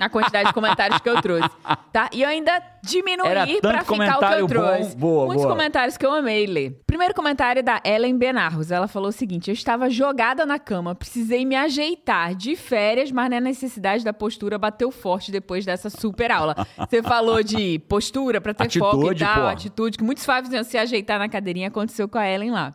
[0.00, 1.50] na quantidade de comentários que eu trouxe,
[1.92, 2.08] tá?
[2.14, 4.46] E eu ainda diminuí pra ficar o que eu bom.
[4.46, 4.96] trouxe.
[4.96, 5.54] Boa, Muitos boa.
[5.54, 6.80] comentários que eu amei ler.
[6.86, 8.70] Primeiro comentário é da Ellen Benarros.
[8.70, 13.28] Ela falou o seguinte: eu estava jogada na cama, precisei me ajeitar de férias, mas
[13.28, 16.66] na necessidade da postura bateu forte depois dessa super aula.
[16.78, 19.46] Você falou de postura pra ter foco e Atitude, tal, pô.
[19.48, 22.74] atitude, que muitos faziam se ajeitar na cadeirinha, aconteceu com a Ellen lá.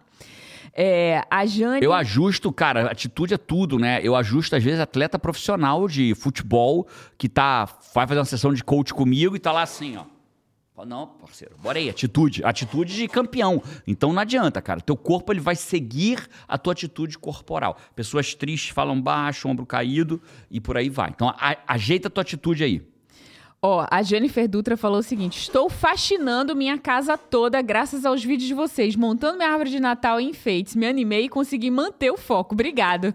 [0.76, 1.84] É, a Jane.
[1.86, 4.00] Eu ajusto, cara, atitude é tudo, né?
[4.02, 8.64] Eu ajusto, às vezes, atleta profissional de futebol que tá, vai fazer uma sessão de
[8.64, 10.06] coach comigo e tá lá assim, ó.
[10.86, 12.44] Não, parceiro, bora aí, atitude.
[12.44, 13.62] Atitude de campeão.
[13.88, 14.82] Então não adianta, cara.
[14.82, 17.78] Teu corpo ele vai seguir a tua atitude corporal.
[17.96, 21.12] Pessoas tristes falam baixo, ombro caído e por aí vai.
[21.12, 22.82] Então a- ajeita a tua atitude aí.
[23.66, 28.50] Ó, a Jennifer Dutra falou o seguinte: estou faxinando minha casa toda graças aos vídeos
[28.50, 30.76] de vocês, montando minha árvore de Natal em enfeites.
[30.76, 32.54] Me animei e consegui manter o foco.
[32.54, 33.14] Obrigado.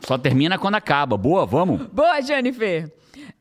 [0.00, 1.16] Só termina quando acaba.
[1.16, 1.82] Boa, vamos?
[1.88, 2.92] Boa, Jennifer!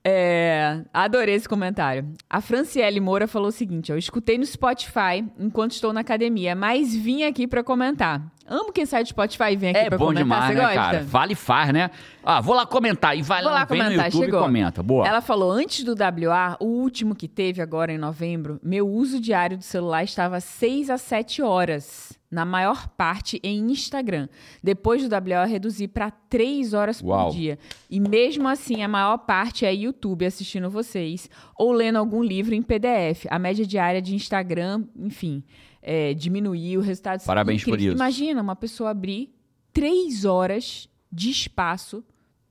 [0.10, 2.08] É, adorei esse comentário.
[2.30, 6.96] A Franciele Moura falou o seguinte: eu escutei no Spotify enquanto estou na academia, mas
[6.96, 8.22] vim aqui pra comentar.
[8.50, 10.24] Amo quem sai do Spotify e vem aqui É pra bom comentar.
[10.24, 10.76] demais, Você né, gosta?
[10.80, 11.04] cara?
[11.04, 11.92] Vale e faz, né?
[12.24, 13.18] Ah, vou lá comentar.
[13.18, 14.40] E vai Vou lá, lá vem no comentar, YouTube chegou.
[14.40, 14.82] e comenta.
[14.82, 15.06] Boa.
[15.06, 19.58] Ela falou, antes do WA, o último que teve agora em novembro, meu uso diário
[19.58, 22.17] do celular estava 6 a 7 horas.
[22.30, 24.28] Na maior parte em Instagram.
[24.62, 27.28] Depois do eu reduzi para 3 horas Uau.
[27.28, 27.58] por dia.
[27.90, 32.62] E mesmo assim, a maior parte é YouTube assistindo vocês ou lendo algum livro em
[32.62, 33.26] PDF.
[33.30, 35.42] A média diária de Instagram, enfim,
[35.82, 37.94] é, diminuiu, o resultado Parabéns por incrível.
[37.94, 37.98] isso.
[37.98, 39.34] Imagina uma pessoa abrir
[39.72, 42.04] 3 horas de espaço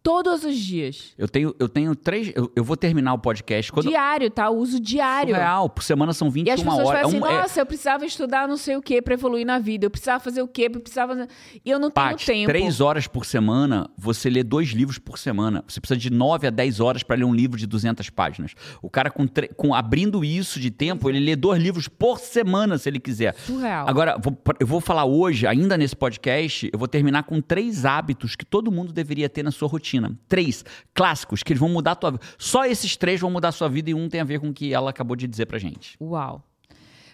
[0.06, 1.12] Todos os dias.
[1.18, 2.30] Eu tenho, eu tenho três.
[2.36, 3.72] Eu, eu vou terminar o podcast.
[3.72, 4.48] Quando, Diário, tá?
[4.48, 5.34] O uso diário.
[5.34, 7.06] Real, por semana são 21 E as pessoas horas.
[7.08, 9.58] assim, É um- é- nossa, eu precisava estudar não sei o que pra evoluir na
[9.58, 9.84] vida.
[9.86, 10.68] Eu precisava fazer o quê?
[10.72, 11.26] Eu precisava...
[11.64, 12.56] E eu não Paty, tenho tempo.
[12.56, 15.64] três horas por semana, você lê dois livros por semana.
[15.66, 18.52] Você precisa de 9 a 10 horas para ler um livro de 200 páginas.
[18.80, 22.78] O cara, com, tre- com abrindo isso de tempo, ele lê dois livros por semana,
[22.78, 23.34] se ele quiser.
[23.34, 23.88] Surreal.
[23.88, 28.36] Agora, vou- eu vou falar hoje, ainda nesse podcast, eu vou terminar com três hábitos
[28.36, 29.95] que todo mundo deveria ter na sua rotina.
[30.28, 32.24] Três clássicos que eles vão mudar a tua vida.
[32.38, 34.52] Só esses três vão mudar a sua vida e um tem a ver com o
[34.52, 35.96] que ela acabou de dizer pra gente.
[36.00, 36.42] Uau.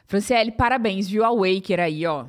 [0.06, 1.24] Franciele, parabéns, viu?
[1.24, 2.26] A Waker aí, ó.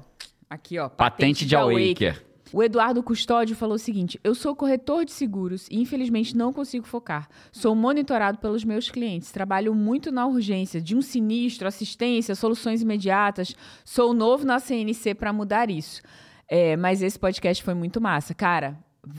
[0.50, 0.88] Aqui, ó.
[0.88, 2.24] Patente de Awaker.
[2.54, 6.86] O Eduardo Custódio falou o seguinte: Eu sou corretor de seguros e infelizmente não consigo
[6.86, 7.28] focar.
[7.52, 9.32] Sou monitorado pelos meus clientes.
[9.32, 13.56] Trabalho muito na urgência de um sinistro, assistência, soluções imediatas.
[13.84, 16.04] Sou novo na CNC para mudar isso.
[16.48, 18.36] É, mas esse podcast foi muito massa.
[18.36, 18.78] Cara,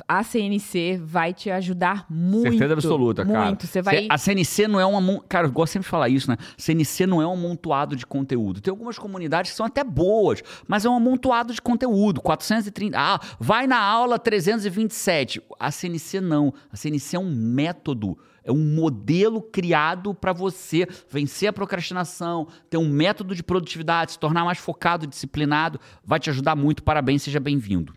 [0.09, 2.51] a CNC vai te ajudar muito.
[2.51, 3.47] Certeza absoluta, cara.
[3.47, 3.66] Muito.
[3.66, 4.07] Você vai.
[4.09, 5.20] A CNC não é uma.
[5.29, 6.38] Cara, eu gosto sempre de falar isso, né?
[6.57, 8.61] CNC não é um amontoado de conteúdo.
[8.62, 12.23] Tem algumas comunidades que são até boas, mas é um amontoado de conteúdo.
[12.23, 12.99] 430.
[12.99, 15.42] Ah, vai na aula 327.
[15.61, 16.55] A CNC não.
[16.73, 18.16] A CNC é um método.
[18.42, 24.18] É um modelo criado para você vencer a procrastinação, ter um método de produtividade, se
[24.18, 25.81] tornar mais focado, disciplinado.
[26.05, 26.83] Vai te ajudar muito.
[26.83, 27.94] Parabéns, seja bem-vindo.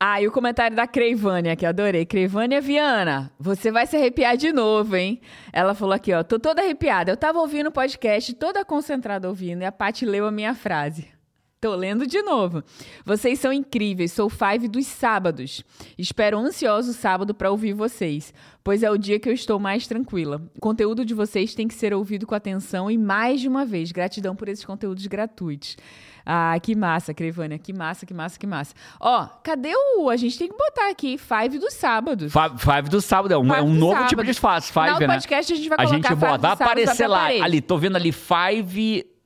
[0.00, 2.06] Ah, e o comentário da Creivânia, que adorei.
[2.06, 5.20] Creivânia Viana, você vai se arrepiar de novo, hein?
[5.52, 7.10] Ela falou aqui, ó, tô toda arrepiada.
[7.10, 11.17] Eu tava ouvindo o podcast, toda concentrada ouvindo, e a Paty leu a minha frase.
[11.60, 12.62] Tô lendo de novo.
[13.04, 15.64] Vocês são incríveis, sou Five dos sábados.
[15.98, 19.84] Espero ansioso o sábado para ouvir vocês, pois é o dia que eu estou mais
[19.84, 20.40] tranquila.
[20.54, 23.90] O conteúdo de vocês tem que ser ouvido com atenção e mais de uma vez.
[23.90, 25.76] Gratidão por esses conteúdos gratuitos.
[26.24, 27.58] Ah, que massa, Crevânia.
[27.58, 28.72] Que massa, que massa, que massa.
[29.00, 30.08] Ó, cadê o.
[30.08, 32.32] A gente tem que botar aqui Five dos sábados.
[32.32, 34.08] Five, five do sábado, é um, é um novo sábado.
[34.10, 34.28] tipo de.
[34.28, 35.06] No final Five, do né?
[35.14, 37.24] podcast a gente vai a colocar gente bota, vai aparecer lá.
[37.24, 39.17] Ali, tô vendo ali Five.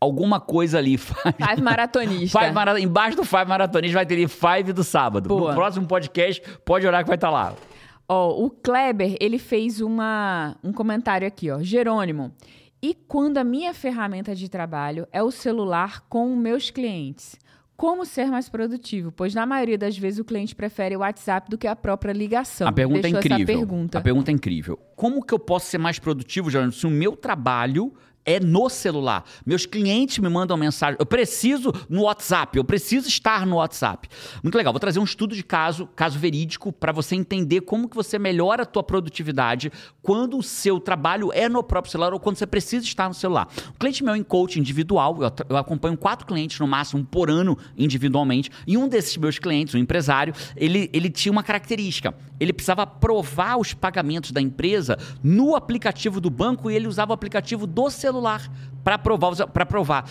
[0.00, 0.96] Alguma coisa ali.
[0.98, 2.38] Five, Five maratonista.
[2.38, 5.28] Five mara- Embaixo do Five Maratonista vai ter ali Five do sábado.
[5.28, 5.50] Boa.
[5.50, 7.54] No próximo podcast, pode olhar que vai estar lá.
[8.08, 11.60] Ó, o Kleber, ele fez uma, um comentário aqui, ó.
[11.60, 12.32] Jerônimo,
[12.80, 17.36] e quando a minha ferramenta de trabalho é o celular com meus clientes?
[17.76, 19.10] Como ser mais produtivo?
[19.12, 22.66] Pois na maioria das vezes o cliente prefere o WhatsApp do que a própria ligação.
[22.68, 23.42] A pergunta Deixou é incrível.
[23.54, 23.98] Essa pergunta.
[23.98, 24.78] A pergunta é incrível.
[24.94, 27.92] Como que eu posso ser mais produtivo, Jerônimo, se o meu trabalho
[28.26, 29.24] é no celular?
[29.46, 30.96] Meus clientes me mandam mensagem.
[30.98, 34.08] Eu preciso no WhatsApp, eu preciso estar no WhatsApp.
[34.42, 34.72] Muito legal.
[34.72, 38.64] Vou trazer um estudo de caso, caso verídico, para você entender como que você melhora
[38.64, 39.70] a tua produtividade
[40.02, 43.48] quando o seu trabalho é no próprio celular ou quando você precisa estar no celular.
[43.74, 47.56] O cliente meu em coach individual, eu, eu acompanho quatro clientes no máximo por ano
[47.76, 52.14] individualmente, e um desses meus clientes, um empresário, ele, ele tinha uma característica.
[52.38, 57.14] Ele precisava aprovar os pagamentos da empresa no aplicativo do banco e ele usava o
[57.14, 58.15] aplicativo do celular
[58.84, 60.04] para aprovar, os- pra aprovar.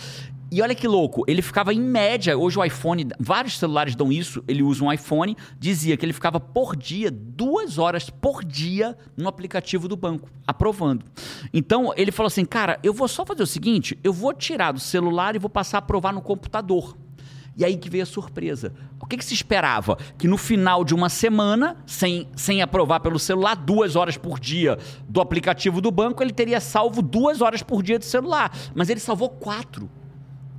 [0.48, 4.44] E olha que louco, ele ficava em média, hoje o iPhone, vários celulares dão isso,
[4.46, 9.26] ele usa um iPhone, dizia que ele ficava por dia, duas horas por dia no
[9.28, 11.04] aplicativo do banco, aprovando.
[11.52, 14.78] Então ele falou assim, cara, eu vou só fazer o seguinte, eu vou tirar do
[14.78, 16.96] celular e vou passar a aprovar no computador.
[17.56, 18.74] E aí que veio a surpresa.
[19.00, 19.96] O que, que se esperava?
[20.18, 24.78] Que no final de uma semana, sem, sem aprovar pelo celular, duas horas por dia
[25.08, 28.52] do aplicativo do banco, ele teria salvo duas horas por dia do celular.
[28.74, 29.88] Mas ele salvou quatro.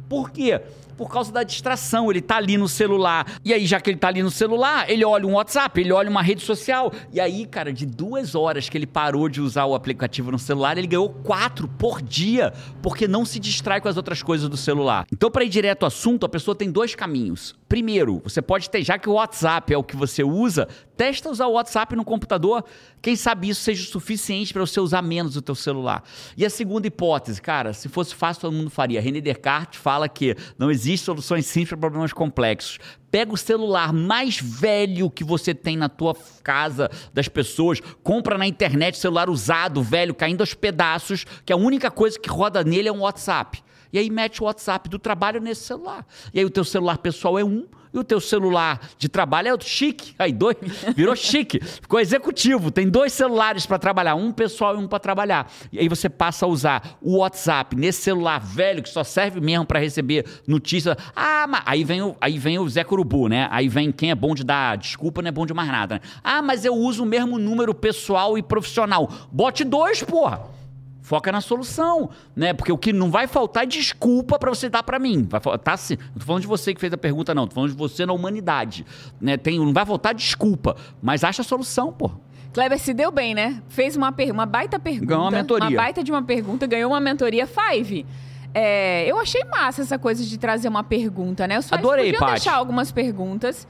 [0.10, 0.62] Por quê?
[0.98, 2.12] Por causa da distração.
[2.12, 3.26] Ele tá ali no celular.
[3.46, 6.10] E aí, já que ele tá ali no celular, ele olha um WhatsApp, ele olha
[6.10, 6.92] uma rede social.
[7.14, 10.78] E aí, cara, de duas horas que ele parou de usar o aplicativo no celular,
[10.78, 15.06] ele ganhou quatro por dia, porque não se distrai com as outras coisas do celular.
[15.14, 17.56] Então, para ir direto ao assunto, a pessoa tem dois caminhos.
[17.70, 21.48] Primeiro, você pode ter, já que o WhatsApp é o que você usa, testa usar
[21.48, 22.64] o WhatsApp no computador.
[23.02, 26.04] Quem sabe isso seja o suficiente para você usar menos o teu celular.
[26.36, 29.02] E a segunda hipótese, cara, se fosse fácil, todo mundo faria.
[29.02, 32.78] René Descartes fala que não existe soluções simples para problemas complexos.
[33.10, 38.46] Pega o celular mais velho que você tem na tua casa das pessoas, compra na
[38.46, 42.92] internet celular usado, velho, caindo aos pedaços, que a única coisa que roda nele é
[42.92, 43.64] um WhatsApp.
[43.92, 46.06] E aí mete o WhatsApp do trabalho nesse celular.
[46.34, 49.52] E aí o teu celular pessoal é um, e o teu celular de trabalho é
[49.52, 49.68] outro.
[49.68, 50.16] Chique.
[50.18, 50.56] Aí dois,
[50.96, 51.60] virou chique.
[51.60, 52.72] Ficou executivo.
[52.72, 55.52] Tem dois celulares para trabalhar, um pessoal e um para trabalhar.
[55.72, 59.66] E aí você passa a usar o WhatsApp nesse celular velho que só serve mesmo
[59.66, 60.98] para receber notícia.
[61.16, 63.48] Ah, mas aí vem o, aí vem o Zé Curubu, né?
[63.52, 65.96] Aí vem quem é bom de dar desculpa, não é bom de mais nada.
[65.96, 66.02] Né?
[66.24, 69.10] Ah, mas eu uso o mesmo número pessoal e profissional.
[69.32, 70.58] Bote dois, porra.
[71.08, 72.52] Foca na solução, né?
[72.52, 75.24] Porque o que não vai faltar é desculpa para você dar para mim.
[75.24, 75.96] Vai faltar assim.
[76.08, 77.48] Não tô falando de você que fez a pergunta, não.
[77.48, 78.86] Tô falando de você na humanidade.
[79.22, 79.38] Né?
[79.38, 82.12] Tem, não vai faltar desculpa, mas acha a solução, pô.
[82.52, 83.64] Kleber se deu bem, né?
[83.70, 85.06] Fez uma, uma baita pergunta.
[85.06, 85.70] Ganhou uma mentoria.
[85.70, 87.48] Uma baita de uma pergunta, ganhou uma mentoria.
[87.48, 88.06] Five.
[88.54, 91.58] É, eu achei massa essa coisa de trazer uma pergunta, né?
[91.58, 92.32] Os Fives Adorei, podiam Paty.
[92.34, 93.66] deixar algumas perguntas.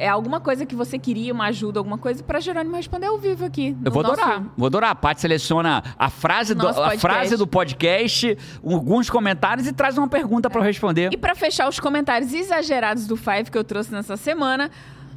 [0.00, 3.44] É alguma coisa que você queria, uma ajuda, alguma coisa, pra Jerônimo responder ao vivo
[3.44, 3.76] aqui.
[3.84, 4.42] Eu vou nosso- adorar.
[4.56, 4.90] Vou adorar.
[4.90, 7.00] A Paty seleciona a frase, do, Nosso a podcast.
[7.00, 11.10] frase do podcast, alguns comentários e traz uma pergunta para eu responder.
[11.12, 14.70] E pra fechar os comentários exagerados do Five que eu trouxe nessa semana,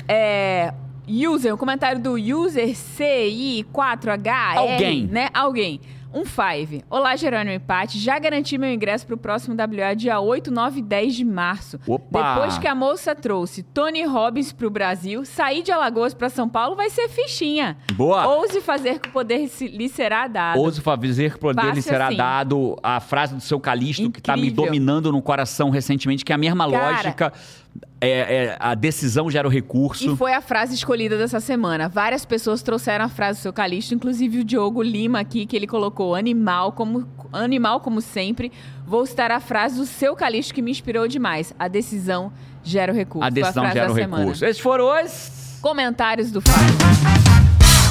[0.07, 0.73] é.
[1.05, 4.55] User, o comentário do user CI4H.
[4.57, 5.05] Alguém.
[5.07, 5.29] Né?
[5.33, 5.81] Alguém.
[6.13, 6.83] Um Five.
[6.91, 7.97] Olá, Jerônimo e Paty.
[7.97, 11.79] Já garanti meu ingresso pro próximo WA dia 8, 9 e 10 de março.
[11.87, 12.35] Opa!
[12.35, 16.75] Depois que a moça trouxe Tony Robbins pro Brasil, sair de Alagoas pra São Paulo
[16.75, 17.77] vai ser fichinha.
[17.93, 18.27] Boa.
[18.27, 20.59] Ouse fazer que o poder lhe será dado.
[20.59, 22.17] Ouse fazer que o poder lhe Fácil será assim.
[22.17, 24.65] dado a frase do seu Calixto que tá me Incrível.
[24.65, 26.91] dominando no coração recentemente, que é a mesma Cara.
[26.91, 27.33] lógica.
[27.99, 30.11] É, é, a decisão gera o recurso.
[30.11, 31.87] E foi a frase escolhida dessa semana.
[31.87, 35.65] Várias pessoas trouxeram a frase do seu Calixto, inclusive o Diogo Lima aqui, que ele
[35.65, 38.51] colocou animal como, animal como sempre.
[38.85, 41.53] Vou citar a frase do seu Calixto que me inspirou demais.
[41.57, 43.25] A decisão gera o recurso.
[43.25, 44.23] A decisão Foi a frase gera o semana.
[44.23, 44.45] recurso.
[44.45, 45.59] Esses foram os.
[45.61, 47.22] Comentários do Fábio.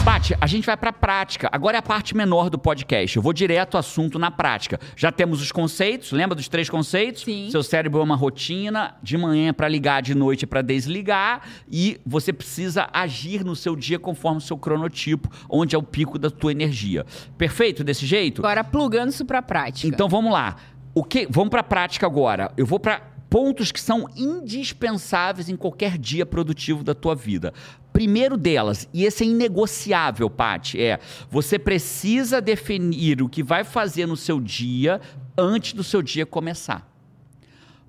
[0.05, 1.49] Paty, a gente vai pra prática.
[1.53, 3.17] Agora é a parte menor do podcast.
[3.17, 4.81] Eu vou direto ao assunto na prática.
[4.97, 7.23] Já temos os conceitos, lembra dos três conceitos?
[7.23, 7.49] Sim.
[7.53, 11.43] Seu cérebro é uma rotina, de manhã é pra ligar, de noite é pra desligar,
[11.71, 16.19] e você precisa agir no seu dia conforme o seu cronotipo, onde é o pico
[16.19, 17.07] da tua energia.
[17.39, 18.41] Perfeito desse jeito?
[18.41, 19.87] Agora, plugando isso pra prática.
[19.87, 20.57] Então vamos lá.
[20.93, 21.29] O que?
[21.31, 22.53] Vamos para a prática agora.
[22.57, 27.55] Eu vou para pontos que são indispensáveis em qualquer dia produtivo da tua vida.
[27.93, 30.99] Primeiro delas, e esse é inegociável, Paty, é
[31.31, 35.01] você precisa definir o que vai fazer no seu dia
[35.37, 36.91] antes do seu dia começar.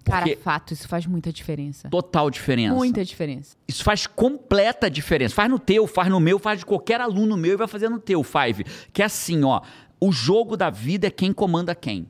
[0.04, 1.88] Cara, Porque fato, isso faz muita diferença.
[1.90, 2.76] total diferença.
[2.76, 3.56] Muita diferença.
[3.66, 5.34] Isso faz completa diferença.
[5.34, 8.00] Faz no teu, faz no meu, faz de qualquer aluno meu e vai fazer no
[8.00, 8.66] teu, Five.
[8.92, 9.62] Que é assim, ó.
[10.02, 12.06] O jogo da vida é quem comanda quem.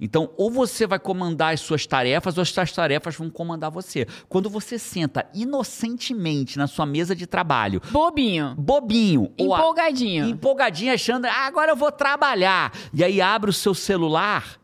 [0.00, 4.06] Então, ou você vai comandar as suas tarefas, ou as suas tarefas vão comandar você.
[4.28, 8.54] Quando você senta inocentemente na sua mesa de trabalho, Bobinho.
[8.56, 10.26] bobinho, ou a- Empolgadinho.
[10.28, 12.72] empolgadinho, achando, ah, agora eu vou trabalhar.
[12.92, 14.58] E aí abre o seu celular,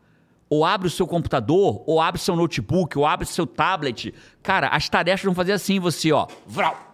[0.49, 4.13] ou abre o seu computador, ou abre o seu notebook, ou abre o seu tablet.
[4.43, 6.27] Cara, as tarefas vão fazer assim, você, ó.
[6.45, 6.84] Vrau.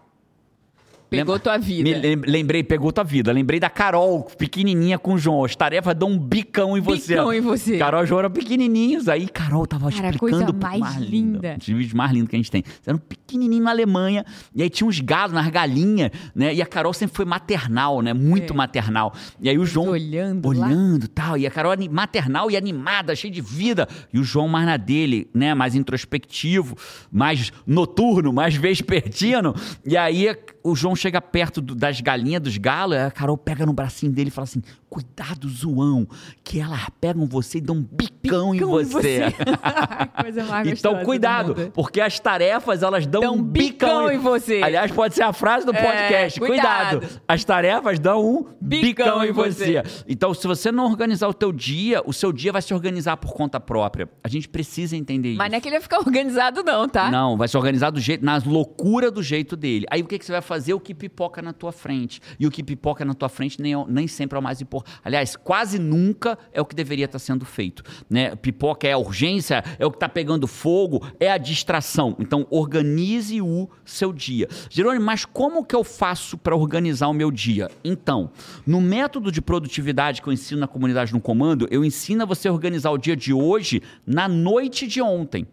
[1.12, 1.84] Pegou tua vida.
[1.84, 3.34] Me lem- lembrei, pegou tua vida.
[3.34, 5.44] Lembrei da Carol, pequenininha com o João.
[5.44, 7.16] As tarefas dão um bicão em você.
[7.16, 7.78] Bicão em você.
[7.78, 9.10] Carol e João eram pequenininhos.
[9.10, 10.54] Aí Carol tava Cara, explicando...
[10.54, 11.58] coisa mais linda.
[11.60, 12.64] Os vídeos mais lindos que a gente tem.
[12.66, 14.26] Eles eram pequenininhos na Alemanha.
[14.56, 16.54] E aí tinha uns galos nas galinhas, né?
[16.56, 18.14] E a Carol sempre foi maternal, né?
[18.14, 18.56] Muito É.
[18.56, 19.14] maternal.
[19.42, 19.90] E aí o João...
[19.90, 20.48] olhando.
[20.48, 21.38] Olhando e tal.
[21.38, 23.86] E a Carol maternal e animada, cheia de vida.
[24.14, 25.54] E o João mais na dele, né?
[25.54, 26.74] Mais introspectivo,
[27.12, 29.54] mais noturno, mais vespertino.
[29.86, 30.34] E aí
[30.64, 34.28] o João chega perto do- das galinhas, dos galos, a Carol pega no bracinho dele
[34.30, 36.08] e fala assim: Cuidado, João,
[36.44, 39.22] que elas pegam você e dão um bicão, em Bicão em você.
[40.22, 44.62] Coisa mais Então, cuidado, porque as tarefas elas dão, Dão um bicão, bicão em você.
[44.64, 46.40] Aliás, pode ser a frase do É, podcast.
[46.40, 47.00] cuidado.
[47.00, 47.22] cuidado.
[47.28, 49.82] As tarefas dão um bicão, Bicão em você.
[49.82, 50.04] você.
[50.08, 53.34] Então, se você não organizar o teu dia, o seu dia vai se organizar por
[53.34, 54.10] conta própria.
[54.24, 55.52] A gente precisa entender Mas isso.
[55.52, 57.10] não é que ele ia ficar organizado, não, tá?
[57.10, 59.86] Não, vai se organizar do jeito, na loucura do jeito dele.
[59.90, 60.51] Aí o que, que você vai fazer?
[60.74, 62.22] O que pipoca na tua frente.
[62.40, 64.98] E o que pipoca na tua frente nem, é nem sempre é o mais importante.
[65.04, 67.84] Aliás, quase nunca é o que deveria estar sendo feito.
[68.10, 68.36] Né?
[68.36, 72.16] Pipoca é a urgência, é o que está pegando fogo, é a distração.
[72.20, 74.48] Então, organize o seu dia.
[74.70, 77.70] Jerônimo, mas como que eu faço para organizar o meu dia?
[77.84, 78.32] Então,
[78.66, 82.50] no método de produtividade que eu ensino na comunidade no comando, eu ensino a você
[82.50, 85.48] organizar o dia de hoje na noite de ontem.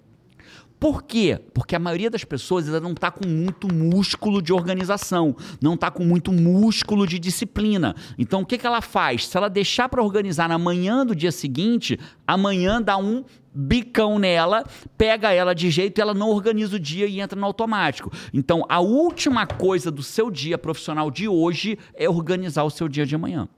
[0.79, 1.41] Por quê?
[1.53, 5.91] Porque a maioria das pessoas ainda não está com muito músculo de organização, não está
[5.91, 7.97] com muito músculo de disciplina.
[8.16, 9.26] Então, o que, que ela faz?
[9.26, 14.64] Se ela deixar para organizar na manhã do dia seguinte, amanhã dá um bicão nela,
[14.97, 18.12] pega ela de jeito e ela não organiza o dia e entra no automático.
[18.33, 23.05] Então, a última coisa do seu dia profissional de hoje é organizar o seu dia
[23.05, 23.49] de amanhã.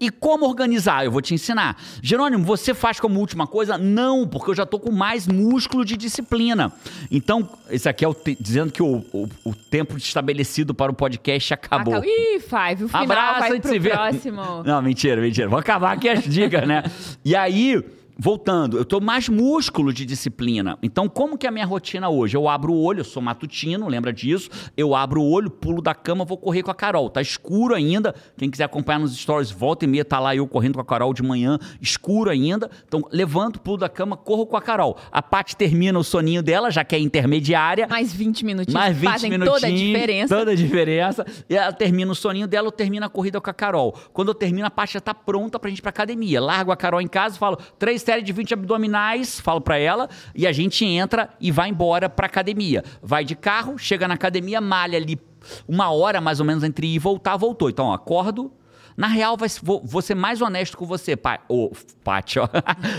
[0.00, 1.04] E como organizar?
[1.04, 1.76] Eu vou te ensinar.
[2.02, 3.76] Jerônimo, você faz como última coisa?
[3.78, 6.72] Não, porque eu já tô com mais músculo de disciplina.
[7.10, 10.94] Então, esse aqui é o te- dizendo que o, o, o tempo estabelecido para o
[10.94, 11.94] podcast acabou.
[11.94, 12.10] Acabou.
[12.10, 13.90] Ih, Five, o final Abraço, vai pro vê.
[13.90, 14.42] próximo.
[14.64, 15.48] Não, mentira, mentira.
[15.48, 16.82] Vou acabar aqui as dicas, né?
[17.24, 17.82] E aí,
[18.18, 20.78] voltando, eu tô mais músculo de disciplina.
[20.82, 22.36] Então, como que é a minha rotina hoje?
[22.36, 24.48] Eu abro o olho, eu sou matutino, lembra disso?
[24.76, 27.10] Eu abro o olho, pulo da cama, vou correr com a Carol.
[27.10, 28.14] Tá escuro ainda.
[28.36, 31.12] Quem quiser acompanhar nos stories, volta e meia, tá lá eu correndo com a Carol
[31.12, 32.70] de manhã, escuro ainda.
[32.86, 34.96] Então, levanto, pulo da cama, corro com a Carol.
[35.12, 37.86] A Paty termina o soninho dela, já que é intermediária.
[37.86, 40.36] Mais 20 minutinhos Mais 20 fazem minutinhos, toda a diferença.
[40.36, 41.26] Toda a diferença.
[41.48, 43.94] E ela termina o soninho dela, eu termino a corrida com a Carol.
[44.12, 46.40] Quando eu termino, a Paty já tá pronta pra gente ir pra academia.
[46.40, 50.46] Largo a Carol em casa, falo três séries de 20 abdominais, falo pra ela, e
[50.46, 52.84] a gente entra e vai embora pra academia.
[53.02, 55.20] Vai de carro, chega na academia, malha ali
[55.68, 57.68] uma hora mais ou menos entre ir e voltar, voltou.
[57.68, 58.52] Então, ó, acordo.
[58.96, 61.38] Na real, vai, vou, vou ser mais honesto com você, pai.
[61.48, 61.70] Ô,
[62.02, 62.48] Paty, ó.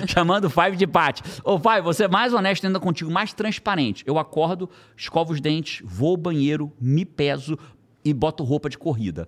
[0.05, 1.23] Chamando o Five de Paty.
[1.43, 4.03] Ô, pai, vou ser mais honesto ainda contigo, mais transparente.
[4.05, 7.57] Eu acordo, escovo os dentes, vou ao banheiro, me peso
[8.05, 9.27] e boto roupa de corrida.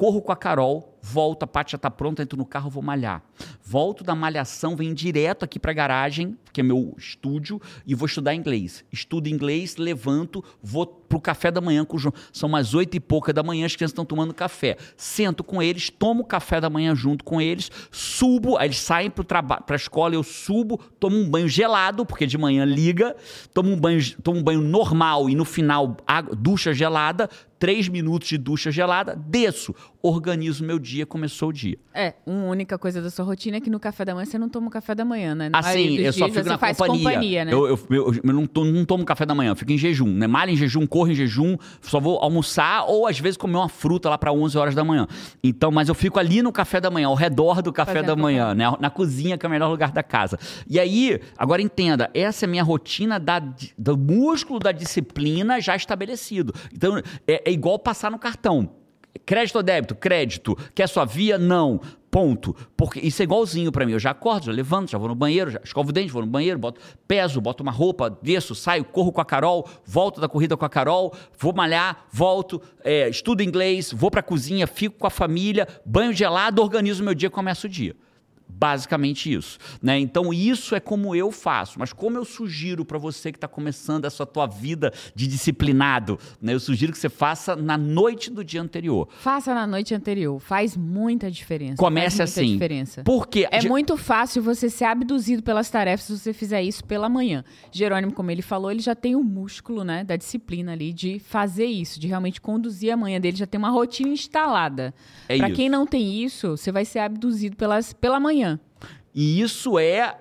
[0.00, 3.22] Corro com a Carol, volto, a Paty já tá pronta, entro no carro, vou malhar.
[3.62, 8.34] Volto da malhação, venho direto aqui pra garagem, que é meu estúdio, e vou estudar
[8.34, 8.82] inglês.
[8.90, 12.14] Estudo inglês, levanto, vou pro café da manhã com o João.
[12.32, 14.78] São umas oito e pouca da manhã, as crianças estão tomando café.
[14.96, 19.22] Sento com eles, tomo café da manhã junto com eles, subo, aí eles saem pro
[19.22, 23.14] trabalho, pra escola, eu subo, tomo um banho gelado, porque de manhã liga,
[23.52, 27.28] tomo um banho, tomo um banho normal e no final água, ducha gelada,
[27.60, 31.78] três minutos de ducha gelada, desço, organizo meu dia, começou o dia.
[31.94, 34.48] É, uma única coisa da sua rotina é que no café da manhã você não
[34.48, 35.50] toma o café da manhã, né?
[35.52, 37.44] Assim, eu só fico você na faz companhia.
[37.44, 37.52] né?
[37.52, 40.26] eu, eu, eu- eu não, to- não tomo café da manhã, fico em jejum, né?
[40.26, 44.08] Malho em jejum, corro em jejum, só vou almoçar ou às vezes comer uma fruta
[44.08, 45.06] lá para 11 horas da manhã.
[45.44, 48.16] Então, mas eu fico ali no café da manhã, ao redor do café Fazendo da
[48.16, 48.64] manhã, né?
[48.80, 50.38] Na cozinha, que é o melhor lugar da casa.
[50.66, 53.38] E aí, agora entenda, essa é a minha rotina da,
[53.76, 56.54] do músculo da disciplina já estabelecido.
[56.72, 56.96] Então,
[57.26, 58.70] é, é igual passar no cartão.
[59.26, 59.94] Crédito ou débito?
[59.94, 60.56] Crédito.
[60.74, 61.36] Quer sua via?
[61.36, 61.80] Não.
[62.10, 62.56] Ponto.
[62.76, 63.92] Porque isso é igualzinho pra mim.
[63.92, 66.28] Eu já acordo, já levanto, já vou no banheiro, já escovo o dente, vou no
[66.28, 70.56] banheiro, boto, peso, boto uma roupa, desço, saio, corro com a Carol, volto da corrida
[70.56, 75.10] com a Carol, vou malhar, volto, é, estudo inglês, vou pra cozinha, fico com a
[75.10, 77.94] família, banho gelado, organizo meu dia, começo o dia.
[78.58, 79.98] Basicamente isso, né?
[79.98, 84.04] Então isso é como eu faço, mas como eu sugiro para você que está começando
[84.04, 86.54] essa tua vida de disciplinado, né?
[86.54, 89.08] Eu sugiro que você faça na noite do dia anterior.
[89.18, 90.38] Faça na noite anterior.
[90.40, 91.76] Faz muita diferença.
[91.76, 92.52] Comece muita assim.
[92.52, 93.02] diferença.
[93.04, 97.44] Porque É muito fácil você ser abduzido pelas tarefas se você fizer isso pela manhã.
[97.70, 101.66] Jerônimo, como ele falou, ele já tem o músculo, né, da disciplina ali de fazer
[101.66, 104.94] isso, de realmente conduzir a manhã dele, já tem uma rotina instalada.
[105.28, 105.54] É isso.
[105.54, 108.39] quem não tem isso, você vai ser abduzido pelas, pela manhã.
[109.14, 110.16] E isso é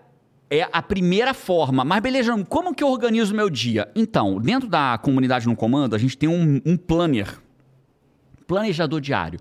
[0.50, 1.86] é a primeira forma.
[1.86, 3.90] Mas beleza, como que eu organizo o meu dia?
[3.96, 7.40] Então, dentro da comunidade no comando, a gente tem um, um planner,
[8.48, 9.40] planejador diário.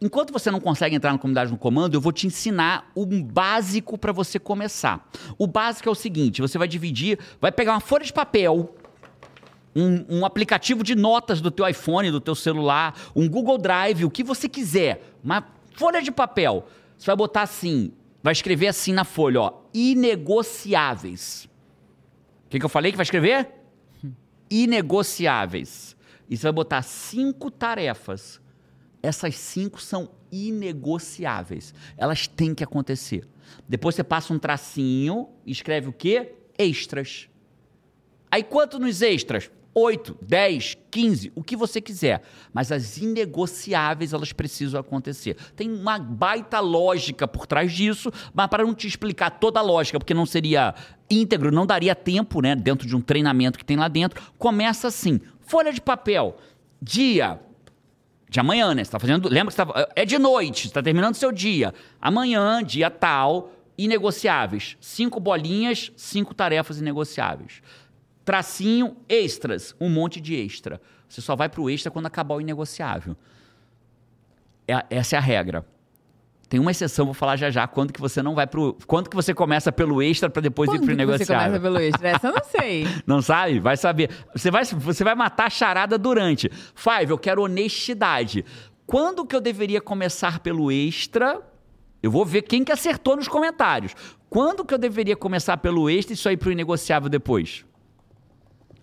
[0.00, 3.96] Enquanto você não consegue entrar na comunidade no comando, eu vou te ensinar um básico
[3.96, 5.08] para você começar.
[5.38, 8.74] O básico é o seguinte: você vai dividir, vai pegar uma folha de papel,
[9.74, 14.10] um, um aplicativo de notas do teu iPhone, do teu celular, um Google Drive, o
[14.10, 15.44] que você quiser, uma
[15.74, 16.66] folha de papel.
[16.98, 17.92] Você vai botar assim,
[18.24, 21.46] vai escrever assim na folha, ó, inegociáveis.
[22.46, 23.50] O que, que eu falei que vai escrever?
[24.48, 25.94] Inegociáveis.
[26.26, 28.40] E você vai botar cinco tarefas.
[29.02, 31.74] Essas cinco são inegociáveis.
[31.98, 33.28] Elas têm que acontecer.
[33.68, 36.32] Depois você passa um tracinho escreve o quê?
[36.56, 37.28] Extras.
[38.30, 39.50] Aí quanto nos extras?
[39.74, 42.22] 8, 10, 15, o que você quiser.
[42.52, 45.36] Mas as inegociáveis, elas precisam acontecer.
[45.56, 49.98] Tem uma baita lógica por trás disso, mas para não te explicar toda a lógica,
[49.98, 50.74] porque não seria
[51.10, 55.20] íntegro, não daria tempo, né, dentro de um treinamento que tem lá dentro, começa assim:
[55.40, 56.36] folha de papel,
[56.80, 57.40] dia.
[58.28, 58.82] De amanhã, né?
[58.82, 59.28] Você tá fazendo.
[59.28, 61.72] Lembra que você tá, é de noite, está terminando seu dia.
[62.00, 64.76] Amanhã, dia tal, inegociáveis.
[64.80, 67.62] Cinco bolinhas, cinco tarefas inegociáveis.
[68.24, 70.80] Tracinho, extras, um monte de extra.
[71.08, 73.16] Você só vai pro extra quando acabar o inegociável.
[74.66, 75.64] É- essa é a regra.
[76.48, 78.76] Tem uma exceção, vou falar já já, quando que você não vai pro.
[78.86, 81.78] Quando que você começa pelo extra para depois ir Quando pro que você começa pelo
[81.78, 82.08] extra?
[82.08, 82.86] Essa eu não sei.
[83.06, 83.58] Não sabe?
[83.58, 84.10] Vai saber.
[84.34, 86.50] Você vai, você vai matar a charada durante.
[86.74, 88.44] Five, eu quero honestidade.
[88.86, 91.40] Quando que eu deveria começar pelo extra?
[92.02, 93.94] Eu vou ver quem que acertou nos comentários.
[94.28, 97.64] Quando que eu deveria começar pelo extra e só ir pro inegociável depois?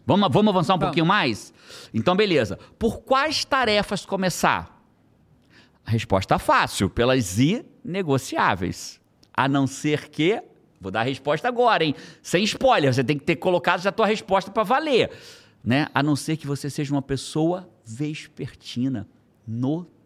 [0.05, 0.89] Vamos, vamos avançar um Vamos.
[0.89, 1.53] pouquinho mais?
[1.93, 2.57] Então, beleza.
[2.77, 4.81] Por quais tarefas começar?
[5.85, 8.99] A resposta fácil, pelas inegociáveis.
[9.33, 10.41] A não ser que.
[10.79, 11.95] Vou dar a resposta agora, hein?
[12.23, 15.11] Sem spoiler, você tem que ter colocado já a tua resposta para valer.
[15.63, 15.87] Né?
[15.93, 19.07] A não ser que você seja uma pessoa vespertina,
[19.47, 20.00] noturna.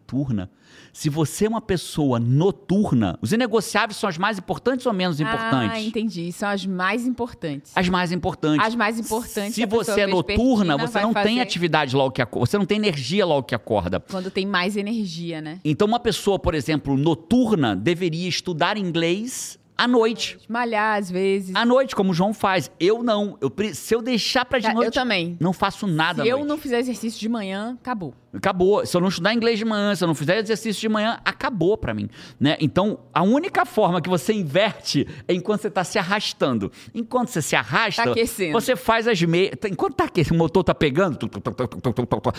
[0.92, 5.24] Se você é uma pessoa noturna, os inegociáveis são as mais importantes ou menos Ah,
[5.24, 5.84] importantes?
[5.86, 6.32] entendi.
[6.32, 7.72] São as mais importantes.
[7.74, 8.66] As mais importantes.
[8.66, 9.54] As mais importantes.
[9.54, 12.46] Se você é noturna, você não tem fazer atividade logo que acorda.
[12.46, 14.00] Você não tem energia logo que acorda.
[14.00, 15.60] Quando tem mais energia, né?
[15.64, 20.38] Então, uma pessoa, por exemplo, noturna, deveria estudar inglês à noite.
[20.48, 21.54] Malhar às vezes.
[21.54, 22.70] À noite, como o João faz.
[22.80, 23.36] Eu não.
[23.40, 24.86] Eu, se eu deixar pra de tá, noite.
[24.86, 25.36] Eu também.
[25.40, 26.22] Não faço nada.
[26.22, 28.14] Se eu não fizer exercício de manhã, acabou.
[28.32, 28.84] Acabou.
[28.84, 31.76] Se eu não estudar inglês de manhã, se eu não fizer exercício de manhã, acabou
[31.76, 32.08] para mim.
[32.38, 32.56] Né?
[32.60, 36.70] Então, a única forma que você inverte é enquanto você tá se arrastando.
[36.94, 38.14] Enquanto você se arrasta, tá
[38.52, 39.54] você faz as meias.
[39.58, 41.18] Tá, enquanto tá aquecendo, o motor tá pegando,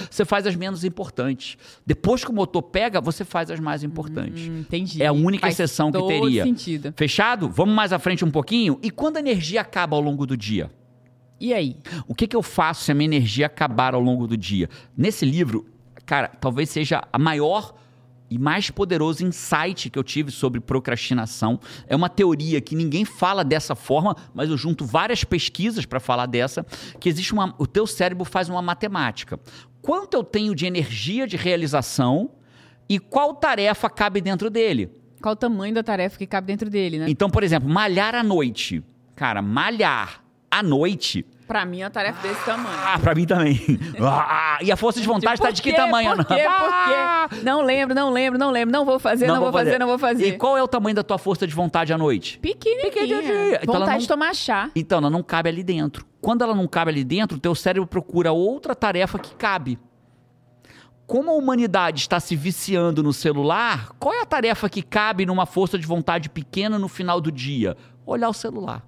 [0.10, 1.58] você faz as menos importantes.
[1.86, 4.48] Depois que o motor pega, você faz as mais importantes.
[4.48, 5.02] Hum, entendi.
[5.02, 6.44] É a única faz exceção que teria.
[6.44, 6.94] Sentido.
[6.96, 7.50] Fechar Fechado?
[7.50, 8.80] Vamos mais à frente um pouquinho?
[8.82, 10.72] E quando a energia acaba ao longo do dia?
[11.40, 11.76] E aí?
[12.08, 14.70] O que, que eu faço se a minha energia acabar ao longo do dia?
[14.96, 15.66] Nesse livro,
[16.06, 17.76] cara, talvez seja a maior
[18.30, 21.60] e mais poderoso insight que eu tive sobre procrastinação.
[21.88, 26.28] É uma teoria que ninguém fala dessa forma, mas eu junto várias pesquisas para falar
[26.28, 26.66] dessa,
[26.98, 29.38] que existe uma o teu cérebro faz uma matemática.
[29.82, 32.32] Quanto eu tenho de energia de realização
[32.88, 35.07] e qual tarefa cabe dentro dele?
[35.22, 37.06] Qual o tamanho da tarefa que cabe dentro dele, né?
[37.10, 38.84] Então, por exemplo, malhar à noite.
[39.16, 42.78] Cara, malhar à noite Pra mim, é uma tarefa desse tamanho.
[42.86, 43.58] Ah, pra mim também.
[44.02, 45.76] Ah, e a força de vontade Tipo, tá de que quê?
[45.78, 46.14] tamanho?
[46.16, 46.42] Por quê?
[46.48, 47.28] Ah!
[47.30, 47.44] Por quê?
[47.44, 48.72] Não lembro, não lembro, não lembro.
[48.72, 50.28] Não vou fazer, não, vou fazer, não vou fazer.
[50.28, 52.38] E qual é o tamanho da tua força de vontade à noite?
[52.40, 52.92] Pequenininha.
[52.92, 53.60] Pequenininha.
[53.62, 54.70] Então Vontade não- de tomar chá.
[54.76, 56.06] Então, ela não cabe ali dentro.
[56.20, 59.80] Quando ela não cabe ali dentro, o teu cérebro procura outra tarefa que cabe.
[61.08, 65.46] Como a humanidade está se viciando no celular, qual é a tarefa que cabe numa
[65.46, 67.78] força de vontade pequena no final do dia?
[68.06, 68.86] Olhar o celular.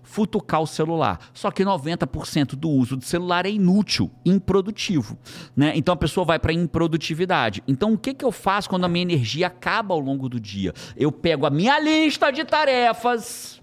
[0.00, 1.18] Futucar o celular.
[1.34, 5.18] Só que 90% do uso do celular é inútil, improdutivo.
[5.56, 5.72] Né?
[5.74, 7.64] Então a pessoa vai para improdutividade.
[7.66, 10.72] Então o que, que eu faço quando a minha energia acaba ao longo do dia?
[10.96, 13.60] Eu pego a minha lista de tarefas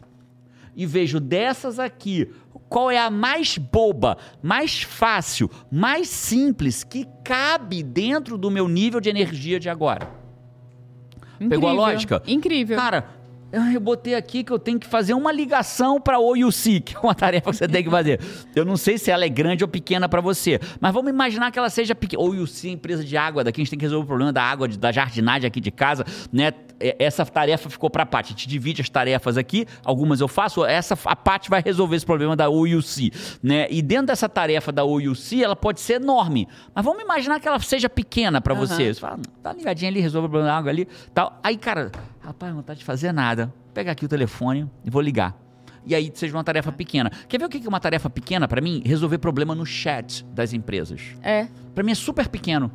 [0.76, 2.30] e vejo dessas aqui
[2.70, 9.00] qual é a mais boba, mais fácil, mais simples que cabe dentro do meu nível
[9.00, 10.10] de energia de agora.
[11.38, 11.74] Pegou a Incrível.
[11.76, 12.24] lógica?
[12.26, 12.78] Incrível.
[12.78, 13.06] Cara,
[13.52, 17.16] eu botei aqui que eu tenho que fazer uma ligação para OUC, que é uma
[17.16, 18.20] tarefa que você tem que fazer.
[18.56, 21.58] Eu não sei se ela é grande ou pequena para você, mas vamos imaginar que
[21.60, 22.22] ela seja pequena.
[22.24, 24.44] OUC é a empresa de água daqui, a gente tem que resolver o problema da
[24.44, 26.52] água, da jardinagem aqui de casa, né?
[26.80, 28.28] É, Essa tarefa ficou para a Paty.
[28.28, 32.06] A gente divide as tarefas aqui, algumas eu faço, essa a Paty vai resolver esse
[32.06, 33.68] problema da OUC, né?
[33.72, 37.60] E dentro dessa tarefa da OUC, ela pode ser enorme, mas vamos imaginar que ela
[37.60, 38.66] seja pequena para Aham.
[38.66, 38.94] você.
[38.94, 41.40] Você fala, tá ligadinha ali, resolve o problema da água ali, tal.
[41.44, 41.92] Aí, cara,
[42.28, 43.46] rapaz, não vontade de fazer nada.
[43.46, 45.36] Vou pegar aqui o telefone e vou ligar.
[45.86, 47.10] E aí seja uma tarefa pequena.
[47.30, 48.82] Quer ver o que é uma tarefa pequena para mim?
[48.86, 51.02] Resolver problema no chat das empresas.
[51.24, 51.48] É.
[51.74, 52.70] Pra mim é super pequeno.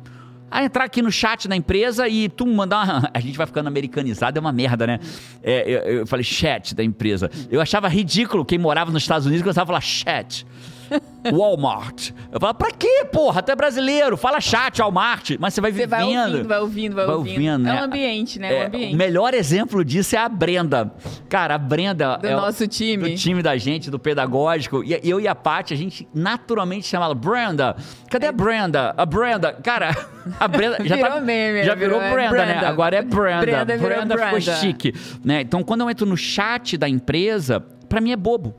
[0.49, 3.09] Ah, entrar aqui no chat da empresa e tu mandar uma...
[3.13, 4.99] A gente vai ficando americanizado, é uma merda, né?
[5.43, 7.29] É, eu, eu falei chat da empresa.
[7.51, 10.45] Eu achava ridículo quem morava nos Estados Unidos começava a falar chat.
[11.31, 12.11] Walmart.
[12.31, 13.41] Eu falava, pra quê, porra?
[13.41, 15.31] Tu é brasileiro, fala chat, Walmart.
[15.39, 15.89] Mas você vai Você vivendo.
[15.89, 17.33] vai ouvindo, vai ouvindo, vai, Vai ouvindo.
[17.35, 17.77] ouvindo, né?
[17.77, 18.47] É um ambiente, né?
[18.53, 18.93] É um É, ambiente.
[18.93, 20.91] o melhor exemplo disso é a Brenda.
[21.29, 23.09] Cara, a Brenda Do é o- nosso time.
[23.09, 24.83] do time da gente, do pedagógico.
[24.83, 27.75] E eu e a Paty, a gente naturalmente chama ela Brenda.
[28.09, 28.93] Cadê a Brenda?
[28.97, 29.53] A Brenda.
[29.53, 29.95] Cara,
[30.39, 32.51] a Brenda já Virou tá, meme, já virou virou, é Brenda, né?
[32.53, 32.67] Brenda.
[32.69, 33.41] Agora é Brenda.
[33.41, 34.55] Brenda virou ficou Brenda.
[34.57, 35.41] chique, né?
[35.41, 38.53] Então, quando eu entro no chat da empresa, pra mim é bobo.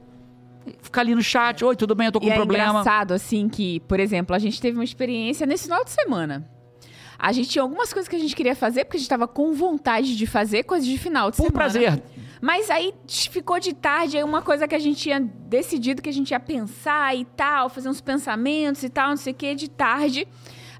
[0.82, 2.70] Ficar ali no chat, oi, tudo bem, eu tô com E um é problema.
[2.80, 6.48] engraçado, assim, que, por exemplo, a gente teve uma experiência nesse final de semana.
[7.18, 9.52] A gente tinha algumas coisas que a gente queria fazer, porque a gente tava com
[9.54, 11.58] vontade de fazer, coisas de final de Por semana.
[11.58, 12.02] prazer.
[12.40, 16.12] Mas aí ficou de tarde, aí uma coisa que a gente tinha decidido que a
[16.12, 19.70] gente ia pensar e tal, fazer uns pensamentos e tal, não sei o que, de
[19.70, 20.28] tarde.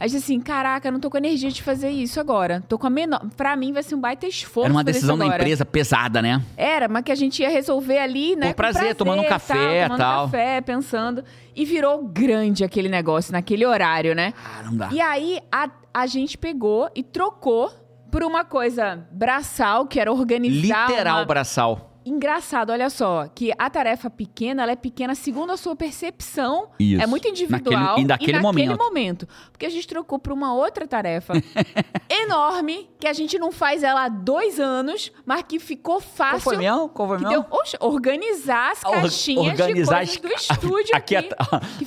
[0.04, 2.62] A gente assim, caraca, não tô com energia de fazer isso agora.
[2.68, 3.22] Tô com a menor.
[3.38, 4.66] Pra mim vai ser um baita esforço.
[4.66, 6.42] Era uma decisão da empresa pesada, né?
[6.58, 8.48] Era, mas que a gente ia resolver ali, né?
[8.48, 10.24] Por com prazer, tomando um café, tomando tal.
[10.26, 11.24] café, pensando.
[11.56, 14.34] E virou grande aquele negócio naquele horário, né?
[14.44, 14.90] Ah, não dá.
[14.92, 17.72] E aí a, a gente pegou e trocou
[18.12, 20.90] por uma coisa braçal, que era organizar.
[20.90, 21.24] Literal uma...
[21.24, 21.93] braçal.
[22.06, 26.68] Engraçado, olha só, que a tarefa pequena, ela é pequena segundo a sua percepção.
[26.78, 27.02] Isso.
[27.02, 27.82] É muito individual.
[27.82, 28.78] Naquele- e naquele momento.
[28.78, 29.28] momento.
[29.50, 31.32] Porque a gente trocou por uma outra tarefa
[32.08, 36.40] enorme, que a gente não faz ela há dois anos, mas que ficou Qual fácil.
[36.40, 36.88] foi mesmo?
[36.88, 37.30] Qual foi mesmo?
[37.30, 41.16] deu, oxe, organizar as Or- caixinhas organizar de coisas as- do estúdio aqui.
[41.16, 41.36] fica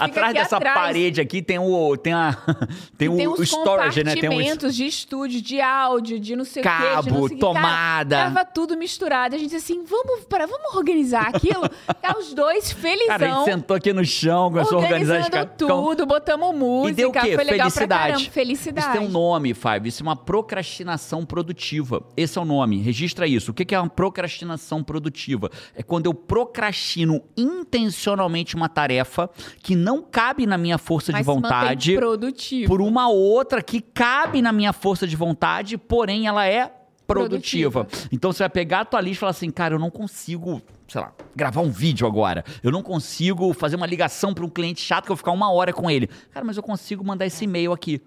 [0.03, 0.75] atrás aqui dessa atrás.
[0.79, 2.33] parede aqui tem o tem a
[2.97, 4.13] tem, Tem o, storage, né?
[4.13, 7.27] Tem compartimentos de estúdio, de áudio, de não sei o quê, Cabo.
[7.29, 8.15] Cara, tomada.
[8.17, 9.35] tava tudo misturado.
[9.35, 11.63] A gente disse assim, vamos vamos, para, vamos organizar aquilo.
[11.87, 13.07] Ficar os dois felizão.
[13.07, 16.95] Cara, a gente sentou aqui no chão, começou a organizar as tudo, botamos música, E
[16.95, 17.35] deu o quê?
[17.35, 18.29] foi legal Felicidade.
[18.29, 18.87] Felicidade.
[18.87, 19.87] Isso tem um nome, Five.
[19.87, 22.03] Isso é uma procrastinação produtiva.
[22.15, 22.81] Esse é o nome.
[22.81, 23.51] Registra isso.
[23.51, 25.49] O que é uma procrastinação produtiva?
[25.75, 29.29] É quando eu procrastino intencionalmente uma tarefa
[29.61, 32.67] que não cabe na minha força Mas de vontade produtivo.
[32.67, 36.76] por uma outra que cabe na minha força de vontade, porém ela é
[37.07, 37.85] produtiva.
[37.85, 38.09] Produtiva.
[38.11, 41.01] Então você vai pegar a tua lista e falar assim, cara, eu não consigo, sei
[41.01, 42.43] lá, gravar um vídeo agora.
[42.61, 45.51] Eu não consigo fazer uma ligação para um cliente chato que eu vou ficar uma
[45.51, 46.07] hora com ele.
[46.31, 48.01] Cara, mas eu consigo mandar esse e-mail aqui.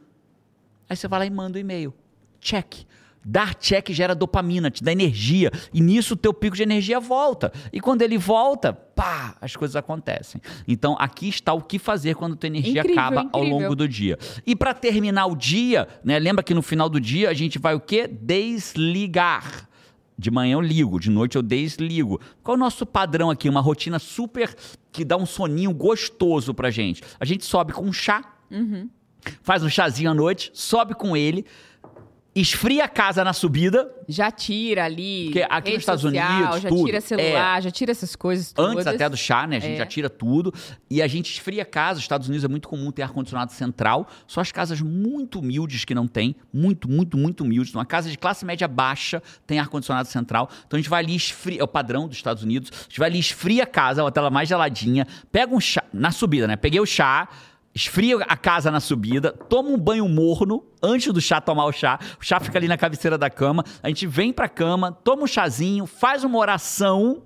[0.88, 1.94] Aí você vai lá e manda o e-mail.
[2.40, 2.84] Check.
[3.24, 5.50] Dar check gera dopamina, te dá energia.
[5.72, 7.52] E nisso o teu pico de energia volta.
[7.72, 10.40] E quando ele volta, pá, as coisas acontecem.
[10.66, 13.60] Então aqui está o que fazer quando tua energia Incrível, acaba ao incrível.
[13.60, 14.18] longo do dia.
[14.46, 17.74] E para terminar o dia, né, lembra que no final do dia a gente vai
[17.74, 18.06] o quê?
[18.08, 19.68] Desligar.
[20.16, 22.20] De manhã eu ligo, de noite eu desligo.
[22.42, 23.48] Qual é o nosso padrão aqui?
[23.48, 24.54] Uma rotina super
[24.92, 27.02] que dá um soninho gostoso pra gente.
[27.18, 28.22] A gente sobe com um chá,
[29.42, 31.46] faz um chazinho à noite, sobe com ele,
[32.34, 35.26] esfria a casa na subida, Já tira ali.
[35.26, 38.72] Porque aqui nos Estados social, Unidos, já tudo, tira celular, já tira essas coisas todas.
[38.72, 39.56] antes até do chá, né?
[39.56, 39.78] A gente É.
[39.78, 40.52] já tira tudo.
[40.88, 41.98] E a gente esfria a casa.
[41.98, 44.08] Os Estados Unidos é muito comum ter ar-condicionado central.
[44.26, 46.34] Só as casas muito humildes que não tem.
[46.52, 47.72] Muito, muito, muito humildes.
[47.74, 50.48] Uma casa de classe média baixa tem ar-condicionado central.
[50.66, 51.60] Então a gente vai ali esfria.
[51.60, 52.70] É o padrão dos Estados Unidos.
[52.72, 55.06] A gente vai ali, esfria a casa, bota ela mais geladinha.
[55.30, 55.82] Pega um chá.
[55.92, 56.56] Na subida, né?
[56.56, 57.28] Peguei o chá.
[57.74, 61.98] Esfria a casa na subida, toma um banho morno antes do chá tomar o chá.
[62.20, 63.64] O chá fica ali na cabeceira da cama.
[63.82, 67.22] A gente vem pra cama, toma um chazinho, faz uma oração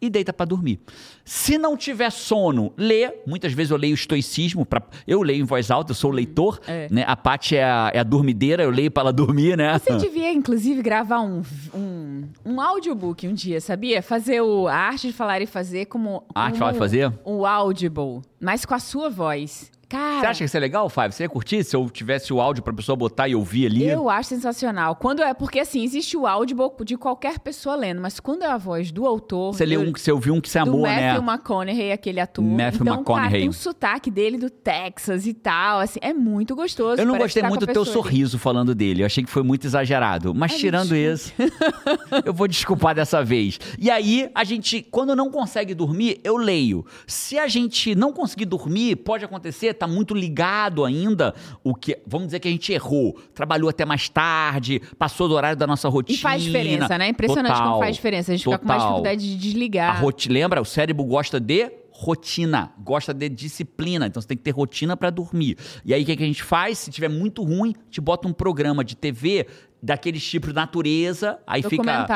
[0.00, 0.80] e deita pra dormir.
[1.24, 3.12] Se não tiver sono, lê.
[3.26, 4.64] Muitas vezes eu leio estoicismo.
[4.64, 4.82] Pra...
[5.06, 6.60] Eu leio em voz alta, eu sou leitor.
[6.66, 6.88] É.
[6.90, 7.04] Né?
[7.06, 9.78] A Paty é a, é a dormideira, eu leio pra ela dormir, né?
[9.78, 11.42] Você devia, inclusive, gravar um,
[11.74, 14.02] um, um audiobook um dia, sabia?
[14.02, 16.24] Fazer o, a arte de falar e fazer como.
[16.34, 17.12] A arte de falar e fazer?
[17.24, 19.70] O audible, mas com a sua voz.
[19.90, 20.20] Cara.
[20.20, 21.12] Você acha que isso é legal, Fábio?
[21.12, 23.88] Você ia curtir se eu tivesse o áudio pra pessoa botar e ouvir ali?
[23.88, 24.94] Eu acho sensacional.
[24.94, 28.56] Quando é porque assim, existe o audible de qualquer pessoa lendo, mas quando é a
[28.56, 30.82] voz do autor, Você leu eu- um que você ouviu um que você do amou,
[30.82, 31.12] né?
[31.12, 32.44] Matthew McConaughey, aquele ator.
[32.44, 33.40] Matthew então, cara, McConaughey.
[33.40, 37.02] tem um sotaque dele do Texas e tal, assim, é muito gostoso.
[37.02, 37.90] Eu não gostei muito do teu ali.
[37.90, 39.02] sorriso falando dele.
[39.02, 40.32] Eu achei que foi muito exagerado.
[40.32, 41.32] Mas me tirando isso,
[42.24, 43.58] eu vou desculpar dessa vez.
[43.76, 46.84] E aí, a gente, quando não consegue dormir, eu leio.
[47.08, 52.28] Se a gente não conseguir dormir, pode acontecer, tá muito ligado ainda, o que, vamos
[52.28, 56.18] dizer que a gente errou, trabalhou até mais tarde, passou do horário da nossa rotina.
[56.18, 57.08] E faz diferença, né?
[57.08, 58.32] Impressionante Total, como faz diferença.
[58.32, 58.96] A gente fica com mais total.
[59.02, 60.00] dificuldade de A desligar.
[60.02, 60.60] roti- Lembra?
[60.60, 64.06] O cérebro gosta de rotina, gosta de disciplina.
[64.06, 65.56] Então você tem que ter rotina para dormir.
[65.84, 66.78] E aí o que, que a gente faz?
[66.78, 69.46] Se tiver muito ruim, te bota um programa de TV
[69.82, 72.06] daqueles tipos de natureza, aí fica,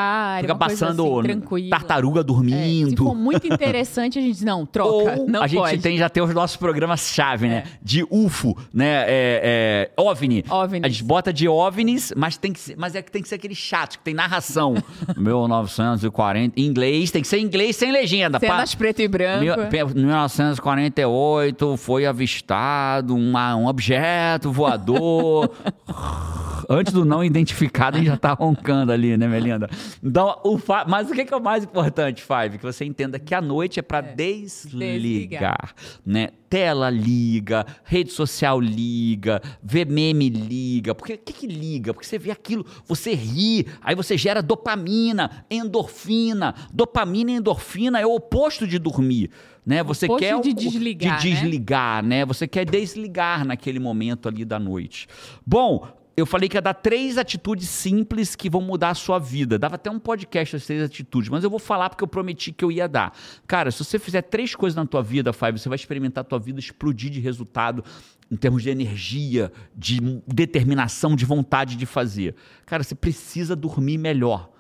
[0.41, 3.05] fica passando assim, tartaruga É, se dormindo.
[3.05, 5.79] for muito interessante, a gente diz, não, troca, Ou não a gente pode.
[5.83, 7.65] tem já tem os nossos programas-chave, né?
[7.83, 9.05] De UFO, né?
[9.07, 10.45] É, é, OVNI.
[10.49, 10.85] OVNIs.
[10.85, 13.37] A gente bota de OVNIs, mas tem que ser, mas é que tem que ser
[13.37, 14.75] aquele chato, que tem narração.
[15.17, 18.39] 1940, em inglês, tem que ser em inglês sem legenda.
[18.39, 19.41] Cenas preto e branco.
[19.41, 25.51] Mil- pe- 1948 foi avistado uma- um objeto voador.
[26.69, 29.69] Antes do não identificado, a gente já tá roncando ali, né, Melinda?
[30.03, 32.59] Então, o fa- mas o que que é o mais importante, Five?
[32.59, 35.75] Que você entenda que a noite é para desligar, desligar.
[36.05, 36.29] né?
[36.49, 40.95] Tela liga, rede social liga, vê meme liga.
[40.95, 41.93] Porque o que que liga?
[41.93, 46.55] Porque você vê aquilo, você ri, aí você gera dopamina, endorfina.
[46.73, 49.31] Dopamina e endorfina é o oposto de dormir,
[49.67, 49.83] né?
[49.83, 51.35] Você Oposto quer de desligar, de né?
[51.35, 52.25] desligar, né?
[52.25, 55.09] Você quer desligar naquele momento ali da noite.
[55.45, 55.87] Bom,
[56.17, 59.59] eu falei que ia dar três atitudes simples que vão mudar a sua vida.
[59.59, 62.65] Dava até um podcast as três atitudes, mas eu vou falar porque eu prometi que
[62.65, 63.13] eu ia dar.
[63.47, 66.39] Cara, se você fizer três coisas na tua vida, Five, você vai experimentar a tua
[66.39, 67.85] vida explodir de resultado
[68.31, 72.37] em termos de energia, de determinação, de vontade de fazer.
[72.65, 74.51] Cara, você precisa dormir melhor.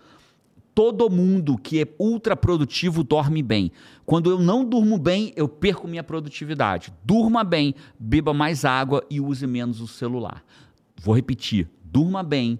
[0.74, 3.70] Todo mundo que é ultra produtivo dorme bem.
[4.04, 6.92] Quando eu não durmo bem, eu perco minha produtividade.
[7.04, 10.44] Durma bem, beba mais água e use menos o celular.
[11.04, 12.58] Vou repetir: durma bem,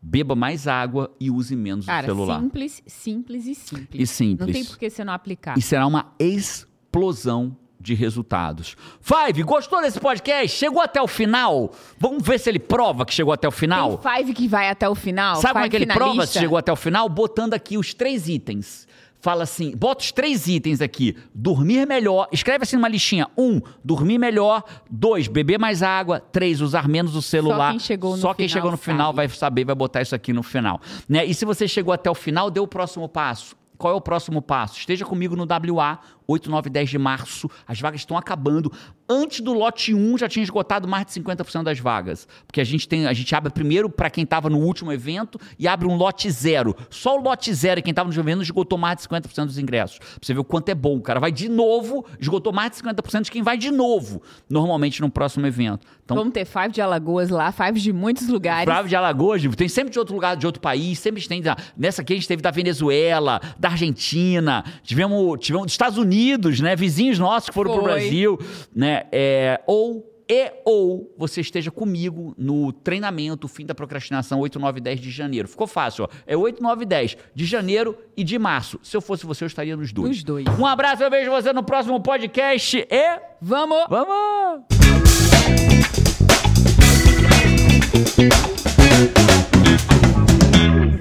[0.00, 2.40] beba mais água e use menos Cara, o celular.
[2.40, 4.02] simples, simples e simples.
[4.02, 4.46] E simples.
[4.46, 5.58] Não tem por que você não aplicar.
[5.58, 8.76] E será uma explosão de resultados.
[9.00, 10.56] Five, gostou desse podcast?
[10.56, 11.72] Chegou até o final?
[11.98, 13.98] Vamos ver se ele prova que chegou até o final?
[13.98, 15.36] Tem Five que vai até o final.
[15.36, 17.08] Sabe como é que ele prova se chegou até o final?
[17.08, 18.86] Botando aqui os três itens.
[19.22, 21.16] Fala assim, bota os três itens aqui.
[21.32, 22.26] Dormir melhor.
[22.32, 23.28] Escreve assim numa listinha.
[23.38, 24.64] Um, dormir melhor.
[24.90, 26.18] Dois, beber mais água.
[26.18, 27.70] Três, usar menos o celular.
[27.70, 29.16] quem chegou no Só quem final chegou no final sabe.
[29.16, 30.80] vai saber, vai botar isso aqui no final.
[31.08, 31.24] Né?
[31.24, 33.54] E se você chegou até o final, dê o próximo passo.
[33.78, 34.80] qual é o próximo passo?
[34.80, 37.50] Esteja comigo no WA, 8, 9, 10 de março.
[37.66, 38.72] As vagas estão acabando.
[39.08, 42.26] Antes do lote 1 já tinha esgotado mais de 50% das vagas.
[42.46, 45.68] Porque a gente tem, a gente abre primeiro para quem estava no último evento e
[45.68, 46.74] abre um lote zero.
[46.90, 49.98] Só o lote zero e quem estava no evento esgotou mais de 50% dos ingressos.
[49.98, 50.96] Pra você ver o quanto é bom.
[50.96, 55.00] O cara vai de novo, esgotou mais de 50% de quem vai de novo, normalmente
[55.00, 55.86] no próximo evento.
[56.04, 58.72] Então, Vamos ter Five de Alagoas lá, Five de muitos lugares.
[58.72, 61.42] Five de Alagoas, tem sempre de outro lugar, de outro país, sempre tem.
[61.76, 66.60] Nessa aqui a gente teve da Venezuela, da Argentina, tivemos, tivemos dos Estados Unidos, Unidos,
[66.60, 66.76] né?
[66.76, 68.38] Vizinhos nossos que foram para o Brasil,
[68.74, 69.04] né?
[69.10, 75.00] É, ou e ou você esteja comigo no treinamento Fim da Procrastinação 8, 9 10
[75.00, 75.48] de janeiro.
[75.48, 76.08] Ficou fácil, ó.
[76.26, 78.78] É 8, 9 10 de janeiro e de março.
[78.82, 80.08] Se eu fosse você, eu estaria nos dois.
[80.08, 80.46] Nos dois.
[80.58, 83.20] Um abraço, eu vejo você no próximo podcast e...
[83.40, 83.84] Vamos!
[83.88, 84.62] Vamos!